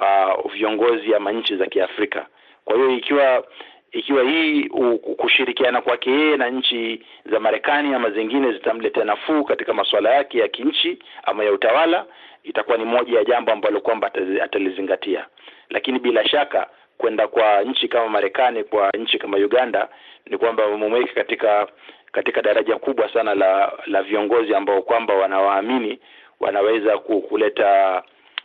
uh, 0.00 0.52
viongozi 0.52 1.14
ama 1.14 1.32
nchi 1.32 1.56
za 1.56 1.66
Kiafrika. 1.66 2.26
Kwa 2.64 2.76
hiyo 2.76 2.90
ikiwa 2.90 3.44
ikiwa 3.92 4.22
hii 4.22 4.68
kushirikiana 5.16 5.80
kwake 5.80 6.10
yeye 6.10 6.36
na 6.36 6.50
nchi 6.50 7.02
za 7.30 7.40
Marekani 7.40 7.94
ama 7.94 8.10
zingine 8.10 8.52
zitamletea 8.52 9.04
nafuu 9.04 9.44
katika 9.44 9.74
masuala 9.74 10.14
yake 10.14 10.38
ya 10.38 10.48
kinchi 10.48 10.98
ama 11.22 11.44
ya 11.44 11.52
utawala, 11.52 12.04
itakuwa 12.44 12.76
ni 12.78 12.84
moja 12.84 13.18
ya 13.18 13.24
jambo 13.24 13.52
ambalo 13.52 13.80
kwamba 13.80 14.10
atalizingatia, 14.42 15.26
lakini 15.70 15.98
bila 15.98 16.28
shaka 16.28 16.66
kwenda 16.98 17.28
kwa 17.28 17.62
nchi 17.62 17.88
kama 17.88 18.08
Marekani 18.08 18.64
kwa 18.64 18.90
nchi 18.90 19.18
kama 19.18 19.36
Uganda 19.36 19.88
ni 20.26 20.38
kwamba 20.38 20.66
wamemweka 20.66 21.14
katika 21.14 21.66
katika 22.12 22.42
daraja 22.42 22.76
kubwa 22.76 23.12
sana 23.12 23.34
la 23.34 23.72
la 23.86 24.02
viongozi 24.02 24.54
ambao 24.54 24.82
kwamba 24.82 25.14
wanawaamini 25.14 25.98
wanaweza 26.40 26.98
kuleta 26.98 28.02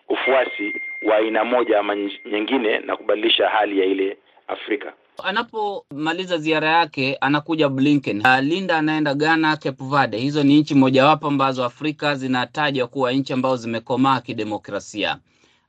ufuasi 0.09 0.73
wa 1.07 1.15
aina 1.17 1.43
moja 1.45 1.79
ama 1.79 1.95
nyingine 2.31 2.79
na 2.79 2.95
kubadilisha 2.97 3.49
hali 3.49 3.79
ya 3.79 3.85
ile 3.85 4.17
Afrika. 4.47 4.93
Anapomaliza 5.23 6.37
ziara 6.37 6.69
yake 6.69 7.17
anakuja 7.21 7.69
Blinken. 7.69 8.19
Uh, 8.19 8.39
Linda 8.39 8.77
anaenda 8.77 9.13
Ghana, 9.13 9.57
Cape 9.57 9.83
Verde. 9.91 10.17
Hizo 10.17 10.43
ni 10.43 10.59
nchi 10.59 10.75
mojawapo 10.75 11.27
ambazo 11.27 11.65
Afrika 11.65 12.15
zinatajwa 12.15 12.87
kuwa 12.87 13.11
nchi 13.11 13.33
ambazo 13.33 13.55
zimekomaa 13.55 14.19
kidemokrasia. 14.21 15.17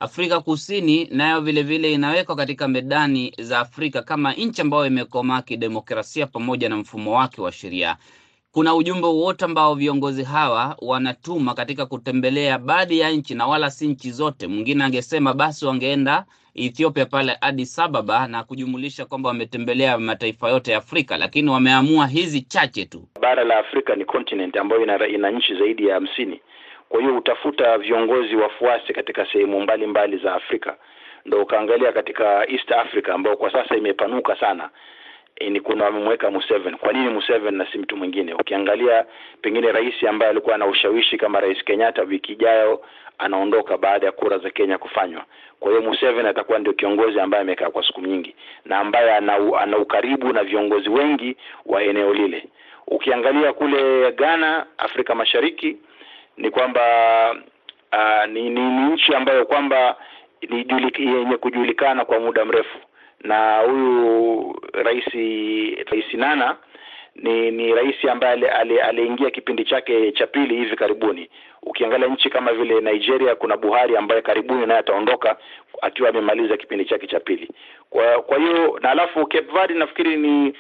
Afrika 0.05 0.41
Kusini 0.41 1.09
nayo 1.11 1.41
vilevile 1.41 1.93
inawekwa 1.93 2.37
katika 2.37 2.69
medani 2.69 3.33
za 3.39 3.59
Afrika 3.59 4.03
kama 4.03 4.33
nchi 4.33 4.61
ambayo 4.63 4.87
imekomaa 4.87 5.43
kidemokrasia 5.43 6.27
pamoja 6.27 6.69
na 6.69 6.77
mfumo 6.77 7.17
wake 7.19 7.41
wa 7.41 7.53
sheria. 7.53 7.97
Kuna 8.53 8.75
ujumbe 8.75 9.07
wote 9.07 9.45
ambao 9.45 9.75
viongozi 9.75 10.23
hawa 10.25 10.77
wanatuma 10.83 11.55
katika 11.55 11.87
kutembelea 11.87 12.59
baadhi 12.59 12.99
ya 12.99 13.11
nchi 13.11 13.35
na 13.35 13.47
wala 13.47 13.71
si 13.71 13.89
nchi 13.89 14.11
zote. 14.11 14.47
Mwingine 14.47 14.85
angesema 14.85 15.35
basi 15.35 15.67
wangeenda 15.67 16.25
Ethiopia 16.55 17.07
pale 17.07 17.37
Addis 17.41 17.79
Ababa 17.79 18.29
na 18.29 18.45
kujumulisha 18.45 19.05
kwamba 19.05 19.29
wametembelea 19.29 19.99
mataifa 19.99 20.49
yote 20.51 20.73
ya 20.73 20.79
Afrika, 20.79 21.17
lakini 21.17 21.51
wameamua 21.51 22.07
hizi 22.07 22.41
chache 22.41 22.85
tu. 22.85 23.09
Bara 23.21 23.45
la 23.45 23.59
Afrika 23.59 23.95
ni 23.97 24.05
continent 24.05 24.57
ambayo 24.57 24.83
ina, 24.83 25.09
ina 25.09 25.31
nchi 25.31 25.55
zaidi 25.55 25.87
ya 25.87 25.95
hamsini. 25.95 26.41
Kwa 26.95 27.03
hiyo 27.03 27.17
utafuta 27.17 27.79
viongozi 27.79 28.37
wafuasi 28.37 28.93
katika 28.93 29.27
sehemu 29.33 29.61
mbalimbali 29.61 30.17
za 30.17 30.35
Afrika, 30.35 30.77
ndo 31.27 31.43
ukaangalia 31.43 31.93
katika 31.93 32.51
East 32.51 32.73
Africa 32.73 33.09
ambao 33.09 33.37
kwa 33.37 33.53
sasa 33.53 33.77
imepanuka 33.77 34.37
sana 34.41 34.71
e, 35.37 35.51
ni 35.51 35.61
kuna 35.61 35.85
wamemweka 35.85 36.31
Museveni. 36.31 36.77
Kwa 36.77 36.93
nini 36.93 37.09
Museveni 37.09 37.59
na 37.59 37.67
si 37.73 37.79
mtu 37.79 37.97
mwingine? 37.97 38.35
Ukiangalia 38.35 39.05
pengine 39.43 39.73
rais 39.73 40.05
ambaye 40.05 40.31
alikuwa 40.31 40.55
ana 40.55 40.67
ushawishi 40.67 41.17
kama 41.17 41.41
Rais 41.41 41.65
Kenyatta, 41.65 42.03
wiki 42.03 42.33
ijayo 42.33 42.81
anaondoka 43.19 43.79
baada 43.79 44.07
ya 44.07 44.13
kura 44.13 44.39
za 44.39 44.51
Kenya 44.51 44.79
kufanywa. 44.79 45.25
Kwa 45.61 45.71
hiyo 45.71 45.83
Museveni 45.83 46.29
atakuwa 46.29 46.59
ndio 46.59 46.73
kiongozi 46.73 47.21
ambaye 47.21 47.43
amekaa 47.43 47.71
kwa 47.71 47.87
siku 47.87 48.01
nyingi 48.01 48.35
na 48.65 48.79
ambaye 48.79 49.15
ana 49.15 49.79
ukaribu 49.79 50.33
na 50.33 50.45
viongozi 50.45 50.89
wengi 50.89 51.37
wa 51.67 51.83
eneo 51.83 52.15
lile. 52.15 52.45
Ukiangalia 52.87 53.53
kule 53.53 54.13
Ghana, 54.13 54.67
Afrika 54.79 55.15
Mashariki 55.15 55.77
ni 56.37 56.51
kwamba 56.51 56.83
uh, 57.93 58.27
ni, 58.33 58.51
ni, 58.51 58.61
ni 58.61 58.93
nchi 58.93 59.15
ambayo 59.15 59.45
kwamba 59.47 59.97
yenye 60.99 61.37
kujulikana 61.37 62.05
kwa 62.05 62.21
muda 62.21 62.45
mrefu, 62.45 62.79
na 63.21 63.59
huyu 63.59 64.61
rais 64.73 65.05
Rais 65.91 66.15
Nana 66.15 66.57
ni 67.15 67.51
ni 67.51 67.75
rais 67.75 68.05
ambaye 68.05 68.51
aliingia 68.83 69.31
kipindi 69.31 69.65
chake 69.65 70.13
cha 70.13 70.27
pili 70.27 70.57
hivi 70.57 70.77
karibuni. 70.77 71.31
ukiangalia 71.63 72.09
nchi 72.09 72.31
kama 72.31 72.53
vile 72.53 72.81
Nigeria, 72.81 73.35
kuna 73.35 73.57
Buhari 73.57 73.97
ambaye 73.97 74.23
karibuni 74.23 74.67
naye 74.67 74.81
ataondoka 74.81 75.37
akiwa 75.83 76.09
amemaliza 76.09 76.57
kipindi 76.57 76.85
chake 76.85 77.07
cha 77.07 77.21
pili. 77.21 77.49
Kwa 77.91 78.23
kwa 78.23 78.39
hiyo 78.39 78.79
na 78.83 78.91
alafu 78.91 79.27
Cape 79.27 79.53
Verde 79.53 79.75
nafikiri 79.75 80.17
ni 80.17 80.55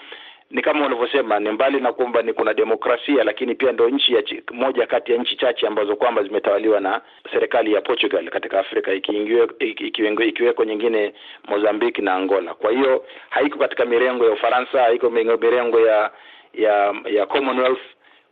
ni 0.51 0.63
kama 0.63 0.87
ulivyosema, 0.87 1.41
ni 1.41 1.51
mbali 1.51 1.81
na 1.81 1.93
kwamba 1.93 2.23
ni 2.23 2.33
kuna 2.33 2.55
demokrasia, 2.55 3.25
lakini 3.25 3.55
pia 3.55 3.73
ndio 3.73 3.89
nchi 3.89 4.15
ya 4.15 4.23
moja 4.53 4.87
kati 4.87 5.13
ya 5.13 5.19
nchi 5.19 5.37
chache 5.37 5.67
ambazo 5.67 5.97
kwamba 5.97 6.23
zimetawaliwa 6.23 6.81
na 6.81 7.01
serikali 7.33 7.73
ya 7.73 7.81
Portugal 7.81 8.31
katika 8.31 8.59
Afrika, 8.61 8.93
ikiweko 8.93 10.23
ikiweko 10.25 10.65
nyingine 10.65 11.15
Mozambique 11.49 12.03
na 12.05 12.15
Angola. 12.15 12.55
Kwa 12.55 12.73
hiyo 12.73 13.05
haiko 13.31 13.59
katika 13.59 13.85
mirengo 13.85 14.25
ya 14.25 14.31
Ufaransa, 14.33 14.83
haiko 14.83 15.11
mirengo 15.11 15.81
ya 15.81 16.11
ya 16.55 16.95
ya 17.11 17.27
Commonwealth. 17.27 17.81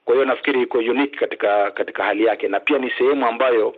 Kwa 0.04 0.14
hiyo 0.14 0.26
nafikiri 0.26 0.62
iko 0.62 0.78
unique 0.78 1.16
katika 1.18 1.70
katika 1.70 2.04
hali 2.04 2.24
yake, 2.24 2.48
na 2.48 2.60
pia 2.60 2.78
ni 2.78 2.90
sehemu 2.90 3.26
ambayo 3.26 3.74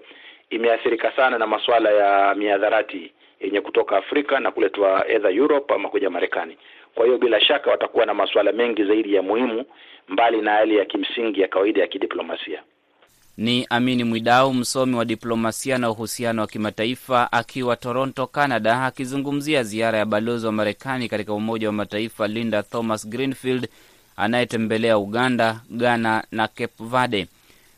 imeathirika 0.51 1.13
sana 1.17 1.39
na 1.39 1.47
masuala 1.47 1.91
ya 1.91 2.35
miadharati 2.35 3.13
yenye 3.41 3.61
kutoka 3.61 3.97
Afrika 3.97 4.41
na 4.41 4.51
kuletwa 4.51 5.09
either 5.11 5.31
Europe 5.37 5.75
ama 5.75 5.89
kuja 5.89 6.11
Marekani. 6.11 6.57
Kwa 6.95 7.05
hiyo 7.07 7.19
bila 7.19 7.41
shaka 7.41 7.71
watakuwa 7.71 8.07
na 8.07 8.15
masuala 8.15 8.53
mengi 8.53 8.85
zaidi 8.85 9.15
ya 9.15 9.23
muhimu 9.23 9.65
mbali 10.09 10.41
na 10.41 10.51
yale 10.55 10.75
ya 10.75 10.85
kimsingi 10.85 11.41
ya 11.41 11.49
kawaida 11.49 11.81
ya 11.81 11.87
kidiplomasia. 11.87 12.63
Ni 13.37 13.67
Amini 13.71 14.05
Mwidau, 14.05 14.55
msomi 14.55 14.97
wa 14.97 15.05
diplomasia 15.05 15.79
na 15.79 15.91
uhusiano 15.91 16.43
wa 16.43 16.49
kimataifa, 16.49 17.33
akiwa 17.33 17.77
Toronto, 17.77 18.27
Canada, 18.27 18.85
akizungumzia 18.85 19.63
ziara 19.63 19.99
ya 19.99 20.05
balozi 20.07 20.47
wa 20.47 20.53
Marekani 20.53 21.09
katika 21.09 21.33
Umoja 21.33 21.67
wa 21.67 21.73
Mataifa 21.73 22.29
Linda 22.29 22.63
Thomas 22.63 23.09
Greenfield 23.09 23.69
anayetembelea 24.17 24.99
Uganda, 24.99 25.61
Ghana 25.71 26.25
na 26.33 26.49
Cape 26.49 26.85
Verde. 26.85 27.27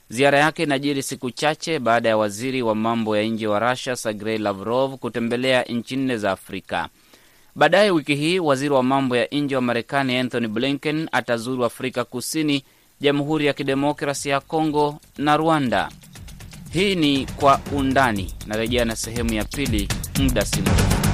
Ziara 0.09 0.39
yake 0.39 0.63
inajiri 0.63 1.03
siku 1.03 1.31
chache 1.31 1.79
baada 1.79 2.09
ya 2.09 2.17
waziri 2.17 2.63
wa 2.63 2.75
mambo 2.75 3.17
ya 3.17 3.23
nje 3.25 3.47
wa 3.47 3.59
Russia 3.71 3.97
Sergei 3.97 4.39
Lavrov 4.39 4.95
kutembelea 4.97 5.63
nchi 5.63 5.97
nne 5.97 6.17
za 6.19 6.31
Afrika. 6.33 6.89
Baadaye 7.55 7.91
wiki 7.91 8.15
hii 8.15 8.39
waziri 8.39 8.75
wa 8.75 8.83
mambo 8.83 9.17
ya 9.17 9.27
nje 9.33 9.57
wa 9.57 9.63
Marekani 9.63 10.17
Anthony 10.17 10.49
Blinken 10.49 11.09
atazuru 11.13 11.65
Afrika 11.65 12.05
Kusini, 12.05 12.65
Jamhuri 13.01 13.47
ya 13.47 13.53
Kidemokrasia 13.53 14.33
ya 14.33 14.41
Kongo 14.41 15.01
na 15.19 15.37
Rwanda. 15.37 15.89
Hii 16.73 16.95
ni 16.95 17.27
Kwa 17.27 17.61
Undani. 17.73 18.35
Narejea 18.47 18.85
na 18.85 18.97
sehemu 18.97 19.33
ya 19.35 19.45
pili 19.45 19.89
muda 20.19 20.45
si 20.45 20.61
mrefu. 20.61 21.06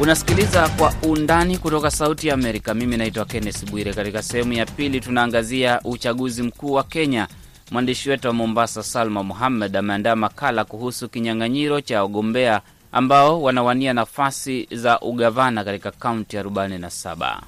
Unasikiliza 0.00 0.68
Kwa 0.68 0.92
Undani 1.02 1.58
kutoka 1.58 1.90
Sauti 1.90 2.28
ya 2.28 2.34
Amerika. 2.34 2.74
Mimi 2.74 2.96
naitwa 2.96 3.24
Kenneth 3.24 3.70
Bwire. 3.70 3.92
Katika 3.94 4.22
sehemu 4.22 4.52
ya 4.52 4.66
pili, 4.66 5.00
tunaangazia 5.00 5.80
uchaguzi 5.84 6.42
mkuu 6.42 6.72
wa 6.72 6.84
Kenya. 6.84 7.26
Mwandishi 7.70 8.10
wetu 8.10 8.28
wa 8.28 8.34
Mombasa, 8.34 8.82
Salma 8.82 9.22
Muhammed, 9.22 9.76
ameandaa 9.76 10.16
makala 10.16 10.64
kuhusu 10.64 11.08
kinyang'anyiro 11.08 11.80
cha 11.80 12.02
wagombea 12.02 12.60
ambao 12.92 13.42
wanawania 13.42 13.92
nafasi 13.92 14.68
za 14.72 15.00
ugavana 15.00 15.64
katika 15.64 15.90
kaunti 15.90 16.36
47. 16.38 17.40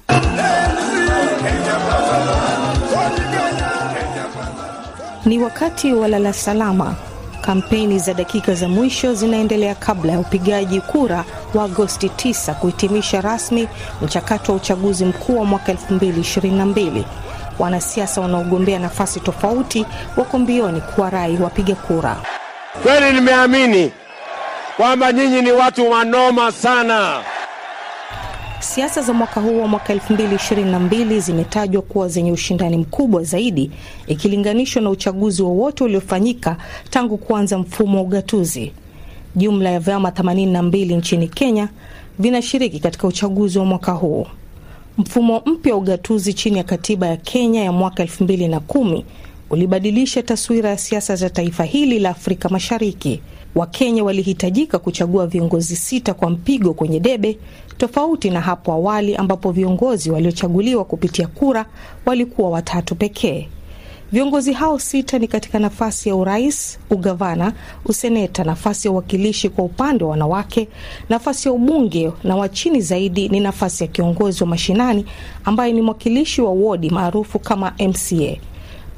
Ni 5.25 5.39
wakati 5.39 5.93
wa 5.93 6.07
lala 6.07 6.33
salama. 6.33 6.95
Kampeni 7.41 7.99
za 7.99 8.13
dakika 8.13 8.53
za 8.53 8.67
mwisho 8.67 9.13
zinaendelea 9.13 9.75
kabla 9.75 10.11
ya 10.11 10.19
upigaji 10.19 10.81
kura 10.81 11.23
wa 11.53 11.63
Agosti 11.63 12.07
9 12.07 12.53
kuhitimisha 12.53 13.21
rasmi 13.21 13.67
mchakato 14.01 14.51
wa 14.51 14.57
uchaguzi 14.57 15.05
mkuu 15.05 15.37
wa 15.39 15.45
mwaka 15.45 15.73
2022. 15.73 17.03
Wanasiasa 17.59 18.21
wanaogombea 18.21 18.79
nafasi 18.79 19.19
tofauti 19.19 19.85
wako 20.17 20.39
mbioni 20.39 20.81
kuwarai 20.81 21.37
wapiga 21.37 21.75
kura. 21.75 22.17
Kweli 22.83 23.13
nimeamini 23.13 23.91
kwamba 24.77 25.13
nyinyi 25.13 25.41
ni 25.41 25.51
watu 25.51 25.91
wanoma 25.91 26.51
sana. 26.51 27.19
Siasa 28.61 29.01
za 29.01 29.13
mwaka 29.13 29.41
huu 29.41 29.61
wa 29.61 29.67
mwaka 29.67 29.93
2022 29.95 31.19
zimetajwa 31.19 31.81
kuwa 31.81 32.07
zenye 32.07 32.31
ushindani 32.31 32.77
mkubwa 32.77 33.23
zaidi 33.23 33.71
ikilinganishwa 34.07 34.81
na 34.81 34.89
uchaguzi 34.89 35.41
wowote 35.43 35.83
uliofanyika 35.83 36.57
tangu 36.89 37.17
kuanza 37.17 37.57
mfumo 37.57 37.97
wa 37.97 38.03
ugatuzi. 38.03 38.71
Jumla 39.35 39.69
ya 39.69 39.79
vyama 39.79 40.09
82 40.09 40.97
nchini 40.97 41.27
Kenya 41.27 41.69
vinashiriki 42.19 42.79
katika 42.79 43.07
uchaguzi 43.07 43.59
wa 43.59 43.65
mwaka 43.65 43.91
huu. 43.91 44.27
Mfumo 44.97 45.41
mpya 45.45 45.73
wa 45.73 45.79
ugatuzi 45.79 46.33
chini 46.33 46.57
ya 46.57 46.63
katiba 46.63 47.07
ya 47.07 47.17
Kenya 47.17 47.63
ya 47.63 47.71
mwaka 47.71 48.03
2010 48.03 49.03
ulibadilisha 49.49 50.23
taswira 50.23 50.69
ya 50.69 50.77
siasa 50.77 51.15
za 51.15 51.29
taifa 51.29 51.63
hili 51.63 51.99
la 51.99 52.09
Afrika 52.09 52.49
Mashariki. 52.49 53.21
Wakenya 53.55 54.03
walihitajika 54.03 54.79
kuchagua 54.79 55.27
viongozi 55.27 55.75
sita 55.75 56.13
kwa 56.13 56.29
mpigo 56.29 56.73
kwenye 56.73 56.99
debe, 56.99 57.37
tofauti 57.81 58.29
na 58.29 58.41
hapo 58.41 58.71
awali 58.71 59.15
ambapo 59.15 59.51
viongozi 59.51 60.11
waliochaguliwa 60.11 60.85
kupitia 60.85 61.27
kura 61.27 61.65
walikuwa 62.05 62.49
watatu 62.49 62.95
pekee. 62.95 63.47
Viongozi 64.11 64.53
hao 64.53 64.79
sita 64.79 65.19
ni 65.19 65.27
katika 65.27 65.59
nafasi 65.59 66.09
ya 66.09 66.15
urais, 66.15 66.79
ugavana, 66.89 67.53
useneta, 67.85 68.43
nafasi 68.43 68.87
ya 68.87 68.91
uwakilishi 68.91 69.49
kwa 69.49 69.63
upande 69.65 70.03
wa 70.03 70.09
wanawake, 70.09 70.67
nafasi 71.09 71.47
ya 71.47 71.53
ubunge, 71.53 72.11
na 72.23 72.35
wa 72.35 72.49
chini 72.49 72.81
zaidi 72.81 73.29
ni 73.29 73.39
nafasi 73.39 73.83
ya 73.83 73.87
kiongozi 73.87 74.43
wa 74.43 74.49
mashinani 74.49 75.05
ambaye 75.45 75.73
ni 75.73 75.81
mwakilishi 75.81 76.41
wa 76.41 76.51
wodi 76.51 76.89
maarufu 76.89 77.39
kama 77.39 77.73
MCA. 77.79 78.37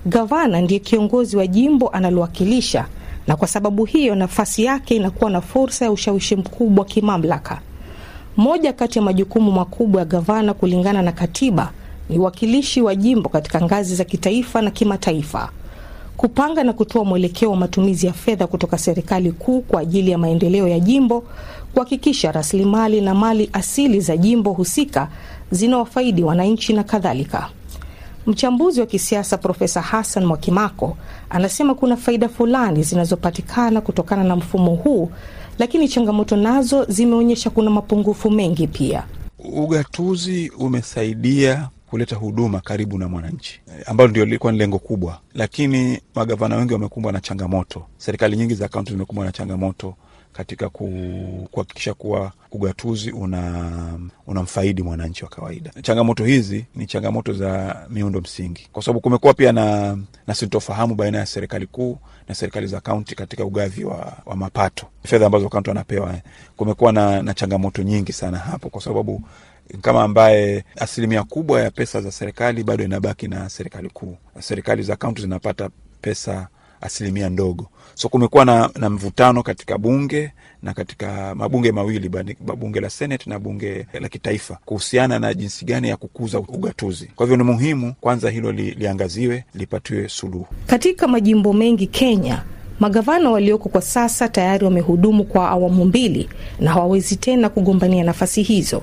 Gavana 0.06 0.62
ndiye 0.62 0.80
kiongozi 0.80 1.38
wa 1.38 1.48
jimbo 1.48 1.88
analowakilisha 1.90 2.86
na 3.28 3.36
kwa 3.36 3.48
sababu 3.48 3.86
hiyo 3.86 4.16
nafasi 4.16 4.64
yake 4.64 4.96
inakuwa 4.96 5.30
na 5.30 5.42
fursa 5.42 5.86
ya 5.86 5.92
ushawishi 5.92 6.36
mkubwa 6.36 6.86
kimamlaka. 6.86 7.62
Moja 8.38 8.74
kati 8.74 9.00
ya 9.00 9.06
majukumu 9.06 9.52
makubwa 9.52 10.02
ya 10.02 10.06
gavana 10.06 10.54
kulingana 10.54 11.02
na 11.02 11.12
katiba 11.12 11.72
ni 12.10 12.20
uwakilishi 12.20 12.82
wa 12.82 12.96
jimbo 12.96 13.30
katika 13.30 13.62
ngazi 13.62 13.96
za 13.96 14.04
kitaifa 14.04 14.62
na 14.62 14.72
kimataifa, 14.72 15.50
kupanga 16.18 16.64
na 16.64 16.74
kutoa 16.74 17.06
mwelekeo 17.06 17.50
wa 17.52 17.56
matumizi 17.58 18.06
ya 18.08 18.14
fedha 18.14 18.48
kutoka 18.48 18.78
serikali 18.78 19.32
kuu 19.32 19.62
kwa 19.62 19.82
ajili 19.82 20.12
ya 20.12 20.18
maendeleo 20.18 20.68
ya 20.68 20.80
jimbo, 20.80 21.24
kuhakikisha 21.74 22.32
rasilimali 22.32 23.02
na 23.02 23.14
mali 23.16 23.50
asili 23.54 24.00
za 24.02 24.18
jimbo 24.18 24.54
husika 24.54 25.08
zinawafaidi 25.52 26.24
wananchi 26.24 26.74
na 26.74 26.84
kadhalika. 26.84 27.50
Mchambuzi 28.28 28.80
wa 28.80 28.86
kisiasa 28.86 29.38
Profesa 29.38 29.82
Hassan 29.82 30.26
Mwakimako 30.26 30.98
anasema 31.30 31.76
kuna 31.76 31.98
faida 31.98 32.30
fulani 32.30 32.84
zinazopatikana 32.84 33.82
kutokana 33.82 34.24
na 34.24 34.36
mfumo 34.36 34.76
huu, 34.76 35.10
lakini 35.60 35.88
changamoto 35.88 36.36
nazo 36.36 36.86
zimeonyesha 36.86 37.50
kuna 37.50 37.70
mapungufu 37.70 38.32
mengi 38.32 38.68
pia. 38.68 39.04
Ugatuzi 39.40 40.52
umesaidia 40.60 41.70
kuleta 41.86 42.16
huduma 42.16 42.60
karibu 42.62 42.98
na 42.98 43.08
mwananchi, 43.10 43.62
ambalo 43.86 44.10
ndio 44.10 44.26
lilikuwa 44.26 44.52
ni 44.52 44.58
lengo 44.58 44.80
kubwa, 44.80 45.20
lakini 45.34 46.00
magavana 46.16 46.56
wengi 46.56 46.74
wamekumbwa 46.74 47.12
na 47.12 47.20
changamoto. 47.20 47.86
Serikali 47.98 48.38
nyingi 48.38 48.54
za 48.56 48.68
kaunti 48.68 48.92
zimekumbwa 48.92 49.26
na 49.26 49.32
changamoto 49.32 49.96
katika 50.34 50.70
kuhakikisha 51.52 51.94
kuwa 51.94 52.32
ugatuzi 52.52 53.12
una 53.12 54.00
unamfaidi 54.28 54.84
mwananchi 54.84 55.24
wa 55.24 55.30
kawaida. 55.30 55.72
Changamoto 55.82 56.26
hizi 56.26 56.66
ni 56.76 56.86
changamoto 56.86 57.34
za 57.34 57.76
miundo 57.90 58.22
msingi, 58.22 58.68
kwa 58.72 58.84
sababu 58.84 59.00
kumekuwa 59.02 59.34
pia 59.34 59.52
na, 59.52 59.98
na 60.28 60.34
sintofahamu 60.36 60.96
baina 60.96 61.18
ya 61.18 61.26
serikali 61.26 61.68
kuu 61.68 61.98
na 62.28 62.36
serikali 62.36 62.68
za 62.68 62.82
kaunti 62.82 63.16
katika 63.16 63.46
ugavi 63.46 63.84
wa, 63.84 64.18
wa 64.26 64.36
mapato, 64.36 64.86
fedha 65.04 65.26
ambazo 65.26 65.50
kaunti 65.50 65.70
wanapewa. 65.70 66.16
Kumekuwa 66.58 66.92
na, 66.92 67.22
na 67.24 67.34
changamoto 67.34 67.84
nyingi 67.84 68.14
sana 68.14 68.38
hapo, 68.38 68.70
kwa 68.70 68.82
sababu 68.82 69.22
kama 69.82 70.04
ambaye 70.04 70.64
asilimia 70.76 71.24
kubwa 71.24 71.62
ya 71.62 71.72
pesa 71.72 72.02
za 72.02 72.12
serikali 72.12 72.64
bado 72.64 72.84
inabaki 72.84 73.28
na 73.28 73.50
serikali 73.50 73.90
kuu, 73.90 74.18
serikali 74.40 74.84
za 74.84 74.96
kaunti 74.96 75.22
zinapata 75.22 75.70
pesa 76.02 76.48
asilimia 76.84 77.30
ndogo. 77.30 77.68
So 77.96 78.10
kumekuwa 78.10 78.46
na, 78.46 78.70
na 78.80 78.90
mvutano 78.90 79.44
katika 79.44 79.78
bunge 79.78 80.32
na 80.64 80.74
katika 80.74 81.36
mabunge 81.36 81.72
mawili, 81.72 82.10
bunge 82.58 82.80
la 82.80 82.90
Senate 82.90 83.30
na 83.30 83.40
bunge 83.40 83.86
la 84.02 84.10
kitaifa 84.10 84.58
kuhusiana 84.66 85.20
na 85.20 85.34
jinsi 85.34 85.66
gani 85.66 85.90
ya 85.90 85.98
kukuza 85.98 86.40
ugatuzi. 86.40 87.06
Kwa 87.16 87.26
hivyo 87.26 87.38
ni 87.38 87.44
muhimu 87.44 87.94
kwanza 88.02 88.30
hilo 88.30 88.52
li, 88.52 88.72
liangaziwe 88.72 89.44
lipatiwe 89.56 90.10
suluhu. 90.10 90.48
Katika 90.68 91.08
majimbo 91.08 91.54
mengi 91.54 91.88
Kenya, 91.88 92.44
magavana 92.80 93.30
walioko 93.30 93.70
kwa 93.70 93.82
sasa 93.82 94.28
tayari 94.30 94.66
wamehudumu 94.66 95.24
kwa 95.24 95.50
awamu 95.50 95.86
mbili 95.86 96.30
na 96.60 96.72
hawawezi 96.72 97.16
tena 97.16 97.50
kugombania 97.50 98.04
nafasi 98.04 98.42
hizo. 98.44 98.82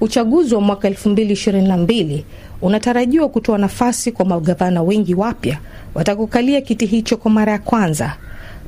Uchaguzi 0.00 0.54
wa 0.54 0.60
mwaka 0.60 0.88
2022 0.88 2.22
unatarajiwa 2.62 3.28
kutoa 3.28 3.58
nafasi 3.58 4.12
kwa 4.12 4.24
magavana 4.24 4.82
wengi 4.82 5.14
wapya 5.14 5.58
watakukalia 5.94 6.60
kiti 6.60 6.86
hicho 6.86 7.16
kwa 7.16 7.30
mara 7.30 7.52
ya 7.52 7.58
kwanza. 7.58 8.16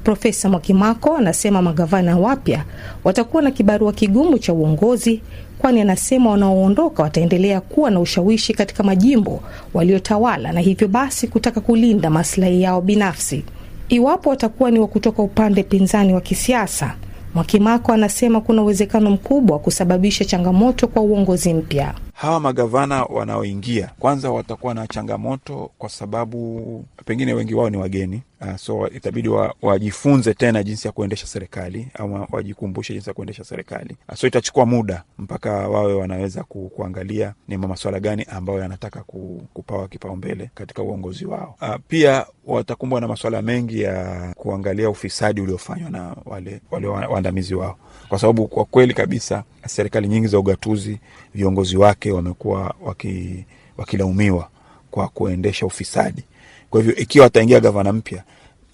Profesa 0.05 0.49
Mwakimako 0.49 1.17
anasema 1.17 1.63
magavana 1.63 2.19
wapya 2.19 2.65
watakuwa 3.05 3.43
na 3.43 3.51
kibarua 3.51 3.93
kigumu 3.93 4.39
cha 4.39 4.53
uongozi, 4.53 5.21
kwani 5.59 5.81
anasema 5.81 6.31
wanaoondoka 6.31 7.03
wataendelea 7.03 7.61
kuwa 7.61 7.91
na 7.91 8.01
ushawishi 8.01 8.55
katika 8.55 8.83
majimbo 8.83 9.41
waliotawala 9.75 10.53
na 10.53 10.61
hivyo 10.61 10.89
basi 10.89 11.29
kutaka 11.29 11.61
kulinda 11.61 12.11
maslahi 12.11 12.63
yao 12.63 12.81
binafsi. 12.81 13.45
Iwapo 13.89 14.31
watakuwa 14.31 14.71
ni 14.71 14.79
wa 14.79 14.87
kutoka 14.87 15.23
upande 15.23 15.63
pinzani 15.63 16.15
wa 16.15 16.21
kisiasa, 16.21 16.95
Mwakimako 17.35 17.93
anasema 17.93 18.41
kuna 18.41 18.63
uwezekano 18.63 19.11
mkubwa 19.11 19.57
wa 19.57 19.63
kusababisha 19.63 20.25
changamoto 20.25 20.87
kwa 20.89 21.03
uongozi 21.03 21.55
mpya. 21.55 21.95
Hawa 22.23 22.41
magavana 22.41 23.05
wanaoingia 23.05 23.91
kwanza 23.99 24.31
watakuwa 24.31 24.75
na 24.75 24.87
changamoto 24.87 25.71
kwa 25.79 25.89
sababu 25.89 26.85
pengine 27.05 27.35
wengi 27.35 27.55
wao 27.55 27.71
ni 27.71 27.77
wageni. 27.77 28.23
Uh, 28.41 28.57
so 28.57 28.89
itabidi 28.89 29.29
wa, 29.29 29.55
wajifunze 29.63 30.35
tena 30.35 30.63
jinsi 30.63 30.89
ya 30.89 30.93
kuendesha 30.93 31.27
serikali 31.27 31.89
ama 31.95 32.27
wajikumbushe 32.31 32.93
jinsi 32.93 33.11
ya 33.11 33.15
kuendesha 33.15 33.45
serikali. 33.45 33.97
Uh, 34.09 34.15
so 34.15 34.27
itachukua 34.27 34.67
muda 34.67 35.03
mpaka 35.19 35.53
wawe 35.69 35.95
wanaweza 35.95 36.45
ku, 36.45 36.69
kuangalia 36.77 37.35
ni 37.49 37.57
maswala 37.57 38.01
gani 38.01 38.25
ambayo 38.31 38.59
yanataka 38.59 39.01
ku, 39.03 39.43
kupawa 39.55 39.89
kipaumbele 39.89 40.51
katika 40.55 40.83
uongozi 40.83 41.27
wao. 41.27 41.55
Uh, 41.63 41.75
pia 41.89 42.27
watakumbwa 42.47 43.01
na 43.01 43.09
maswala 43.09 43.43
mengi 43.43 43.81
ya 43.81 44.33
kuangalia 44.37 44.91
ufisadi 44.91 45.41
uliofanywa 45.41 45.91
na 45.91 46.17
wale, 46.25 46.61
wale 46.71 46.87
waandamizi 46.87 47.55
wao, 47.55 47.77
kwa 48.09 48.19
sababu 48.19 48.49
kwa 48.49 48.65
kweli 48.65 48.95
kabisa 48.95 49.45
serikali 49.67 50.09
nyingi 50.09 50.27
za 50.27 50.39
ugatuzi 50.39 50.99
viongozi 51.35 51.77
wake 51.77 52.13
wamekuwa 52.13 52.75
waki, 52.83 53.45
wakilaumiwa 53.77 54.49
kwa 54.91 55.09
kuendesha 55.09 55.67
ufisadi. 55.67 56.25
Kwa 56.71 56.81
hivyo 56.81 56.97
ikiwa 56.97 57.27
ataingia 57.27 57.61
gavana 57.61 57.93
mpya, 57.93 58.23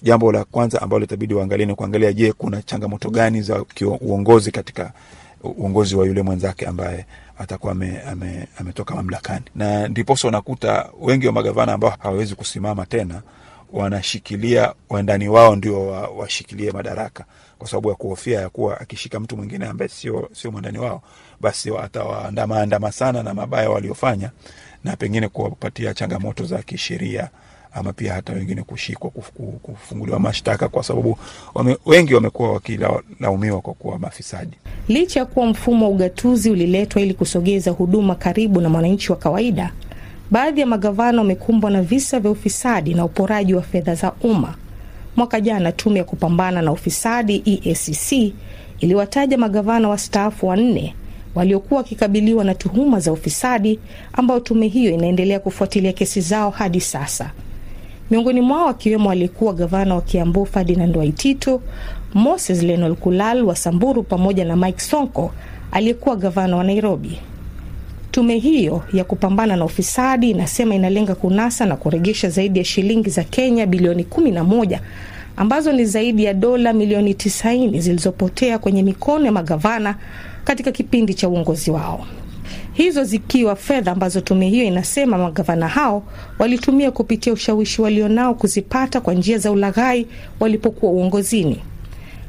jambo 0.02 0.32
la 0.32 0.44
kwanza 0.44 0.82
ambalo 0.82 1.04
itabidi 1.04 1.34
waangalie 1.34 1.66
ni 1.66 1.74
kuangalia, 1.74 2.12
je, 2.12 2.32
kuna 2.32 2.62
changamoto 2.62 3.10
gani 3.10 3.42
za 3.42 3.64
uongozi 4.00 4.50
katika 4.50 4.92
uongozi 5.44 5.96
wa 5.96 6.06
yule 6.06 6.22
mwenzake 6.22 6.66
ambaye 6.66 7.06
atakuwa 7.38 7.72
ame, 7.72 8.00
ame, 8.02 8.48
ametoka 8.58 8.94
mamlakani, 8.94 9.44
na 9.54 9.88
ndiposa 9.88 10.28
unakuta 10.28 10.88
wengi 11.00 11.26
wa 11.26 11.32
magavana 11.32 11.72
ambao 11.72 11.94
hawawezi 11.98 12.34
kusimama 12.34 12.86
tena 12.86 13.22
wanashikilia 13.72 14.72
wandani 14.88 15.28
wao 15.28 15.56
ndio 15.56 15.86
washikilie 16.16 16.68
wa 16.68 16.74
madaraka 16.74 17.24
kwa 17.58 17.68
sababu 17.68 17.88
ya 17.88 17.94
kuhofia 17.94 18.40
ya 18.40 18.48
kuwa 18.48 18.80
akishika 18.80 19.20
mtu 19.20 19.36
mwingine 19.36 19.66
ambaye 19.66 19.88
sio 19.88 20.28
sio 20.32 20.50
mwandani 20.50 20.78
wao, 20.78 21.02
basi 21.40 21.70
atawaandamaandama 21.76 22.92
sana 22.92 23.22
na 23.22 23.34
mabaya 23.34 23.70
waliofanya, 23.70 24.30
na 24.84 24.96
pengine 24.96 25.28
kuwapatia 25.28 25.94
changamoto 25.94 26.44
za 26.44 26.62
kisheria 26.62 27.28
ama 27.72 27.92
pia 27.92 28.14
hata 28.14 28.32
wengine 28.32 28.62
kushikwa, 28.62 29.10
kufunguliwa 29.62 30.18
mashtaka, 30.20 30.68
kwa 30.68 30.82
sababu 30.82 31.18
wame, 31.54 31.76
wengi 31.86 32.14
wamekuwa 32.14 32.52
wakilaumiwa 32.52 33.60
kwa 33.60 33.74
kuwa 33.74 33.98
mafisadi. 33.98 34.56
Licha 34.88 35.20
ya 35.20 35.26
kuwa 35.26 35.46
mfumo 35.46 35.84
wa 35.84 35.90
ugatuzi 35.90 36.50
uliletwa 36.50 37.02
ili 37.02 37.14
kusogeza 37.14 37.70
huduma 37.70 38.14
karibu 38.14 38.60
na 38.60 38.68
mwananchi 38.68 39.12
wa 39.12 39.18
kawaida, 39.18 39.72
baadhi 40.30 40.60
ya 40.60 40.66
magavana 40.66 41.18
wamekumbwa 41.18 41.70
na 41.70 41.82
visa 41.82 42.20
vya 42.20 42.30
ufisadi 42.30 42.94
na 42.94 43.04
uporaji 43.04 43.54
wa 43.54 43.62
fedha 43.62 43.94
za 43.94 44.12
umma. 44.12 44.54
Mwaka 45.18 45.40
jana 45.40 45.72
tume 45.72 45.98
ya 45.98 46.04
kupambana 46.04 46.62
na 46.62 46.72
ufisadi 46.72 47.42
EACC 47.46 48.32
iliwataja 48.80 49.38
magavana 49.38 49.88
wastaafu 49.88 50.46
wanne 50.46 50.94
waliokuwa 51.34 51.78
wakikabiliwa 51.78 52.44
na 52.44 52.54
tuhuma 52.54 53.00
za 53.00 53.12
ufisadi, 53.12 53.78
ambao 54.12 54.40
tume 54.40 54.66
hiyo 54.68 54.90
inaendelea 54.92 55.40
kufuatilia 55.40 55.92
kesi 55.92 56.20
zao 56.20 56.50
hadi 56.50 56.80
sasa. 56.80 57.30
Miongoni 58.10 58.40
mwao 58.40 58.68
akiwemo 58.68 59.10
aliyekuwa 59.10 59.52
gavana 59.52 59.94
wa 59.94 60.00
Kiambu 60.02 60.46
Ferdinand 60.46 60.96
Waititu, 60.96 61.60
Moses 62.14 62.62
Lenol 62.62 62.96
Kulal 62.96 63.42
wa 63.44 63.56
Samburu 63.56 64.02
pamoja 64.02 64.44
na 64.44 64.56
Mike 64.56 64.80
Sonko 64.80 65.30
aliyekuwa 65.72 66.16
gavana 66.16 66.56
wa 66.56 66.64
Nairobi. 66.64 67.18
Tume 68.18 68.38
hiyo 68.38 68.82
ya 68.92 69.04
kupambana 69.04 69.56
na 69.56 69.64
ufisadi 69.64 70.30
inasema 70.30 70.74
inalenga 70.74 71.14
kunasa 71.14 71.66
na 71.66 71.76
kuregesha 71.76 72.28
zaidi 72.30 72.58
ya 72.58 72.64
shilingi 72.64 73.10
za 73.10 73.24
Kenya 73.24 73.66
bilioni 73.66 74.02
11 74.02 74.78
ambazo 75.36 75.72
ni 75.72 75.84
zaidi 75.84 76.24
ya 76.24 76.34
dola 76.34 76.72
milioni 76.72 77.12
90 77.12 77.80
zilizopotea 77.80 78.58
kwenye 78.58 78.82
mikono 78.82 79.26
ya 79.26 79.32
magavana 79.32 79.94
katika 80.44 80.72
kipindi 80.72 81.14
cha 81.14 81.28
uongozi 81.28 81.70
wao, 81.70 82.06
hizo 82.72 83.04
zikiwa 83.04 83.56
fedha 83.56 83.92
ambazo 83.92 84.20
tume 84.20 84.48
hiyo 84.48 84.64
inasema 84.64 85.18
magavana 85.18 85.68
hao 85.68 86.02
walitumia 86.38 86.90
kupitia 86.90 87.32
ushawishi 87.32 87.82
walionao 87.82 88.34
kuzipata 88.34 89.00
kwa 89.00 89.14
njia 89.14 89.38
za 89.38 89.50
ulaghai 89.52 90.06
walipokuwa 90.40 90.92
uongozini. 90.92 91.60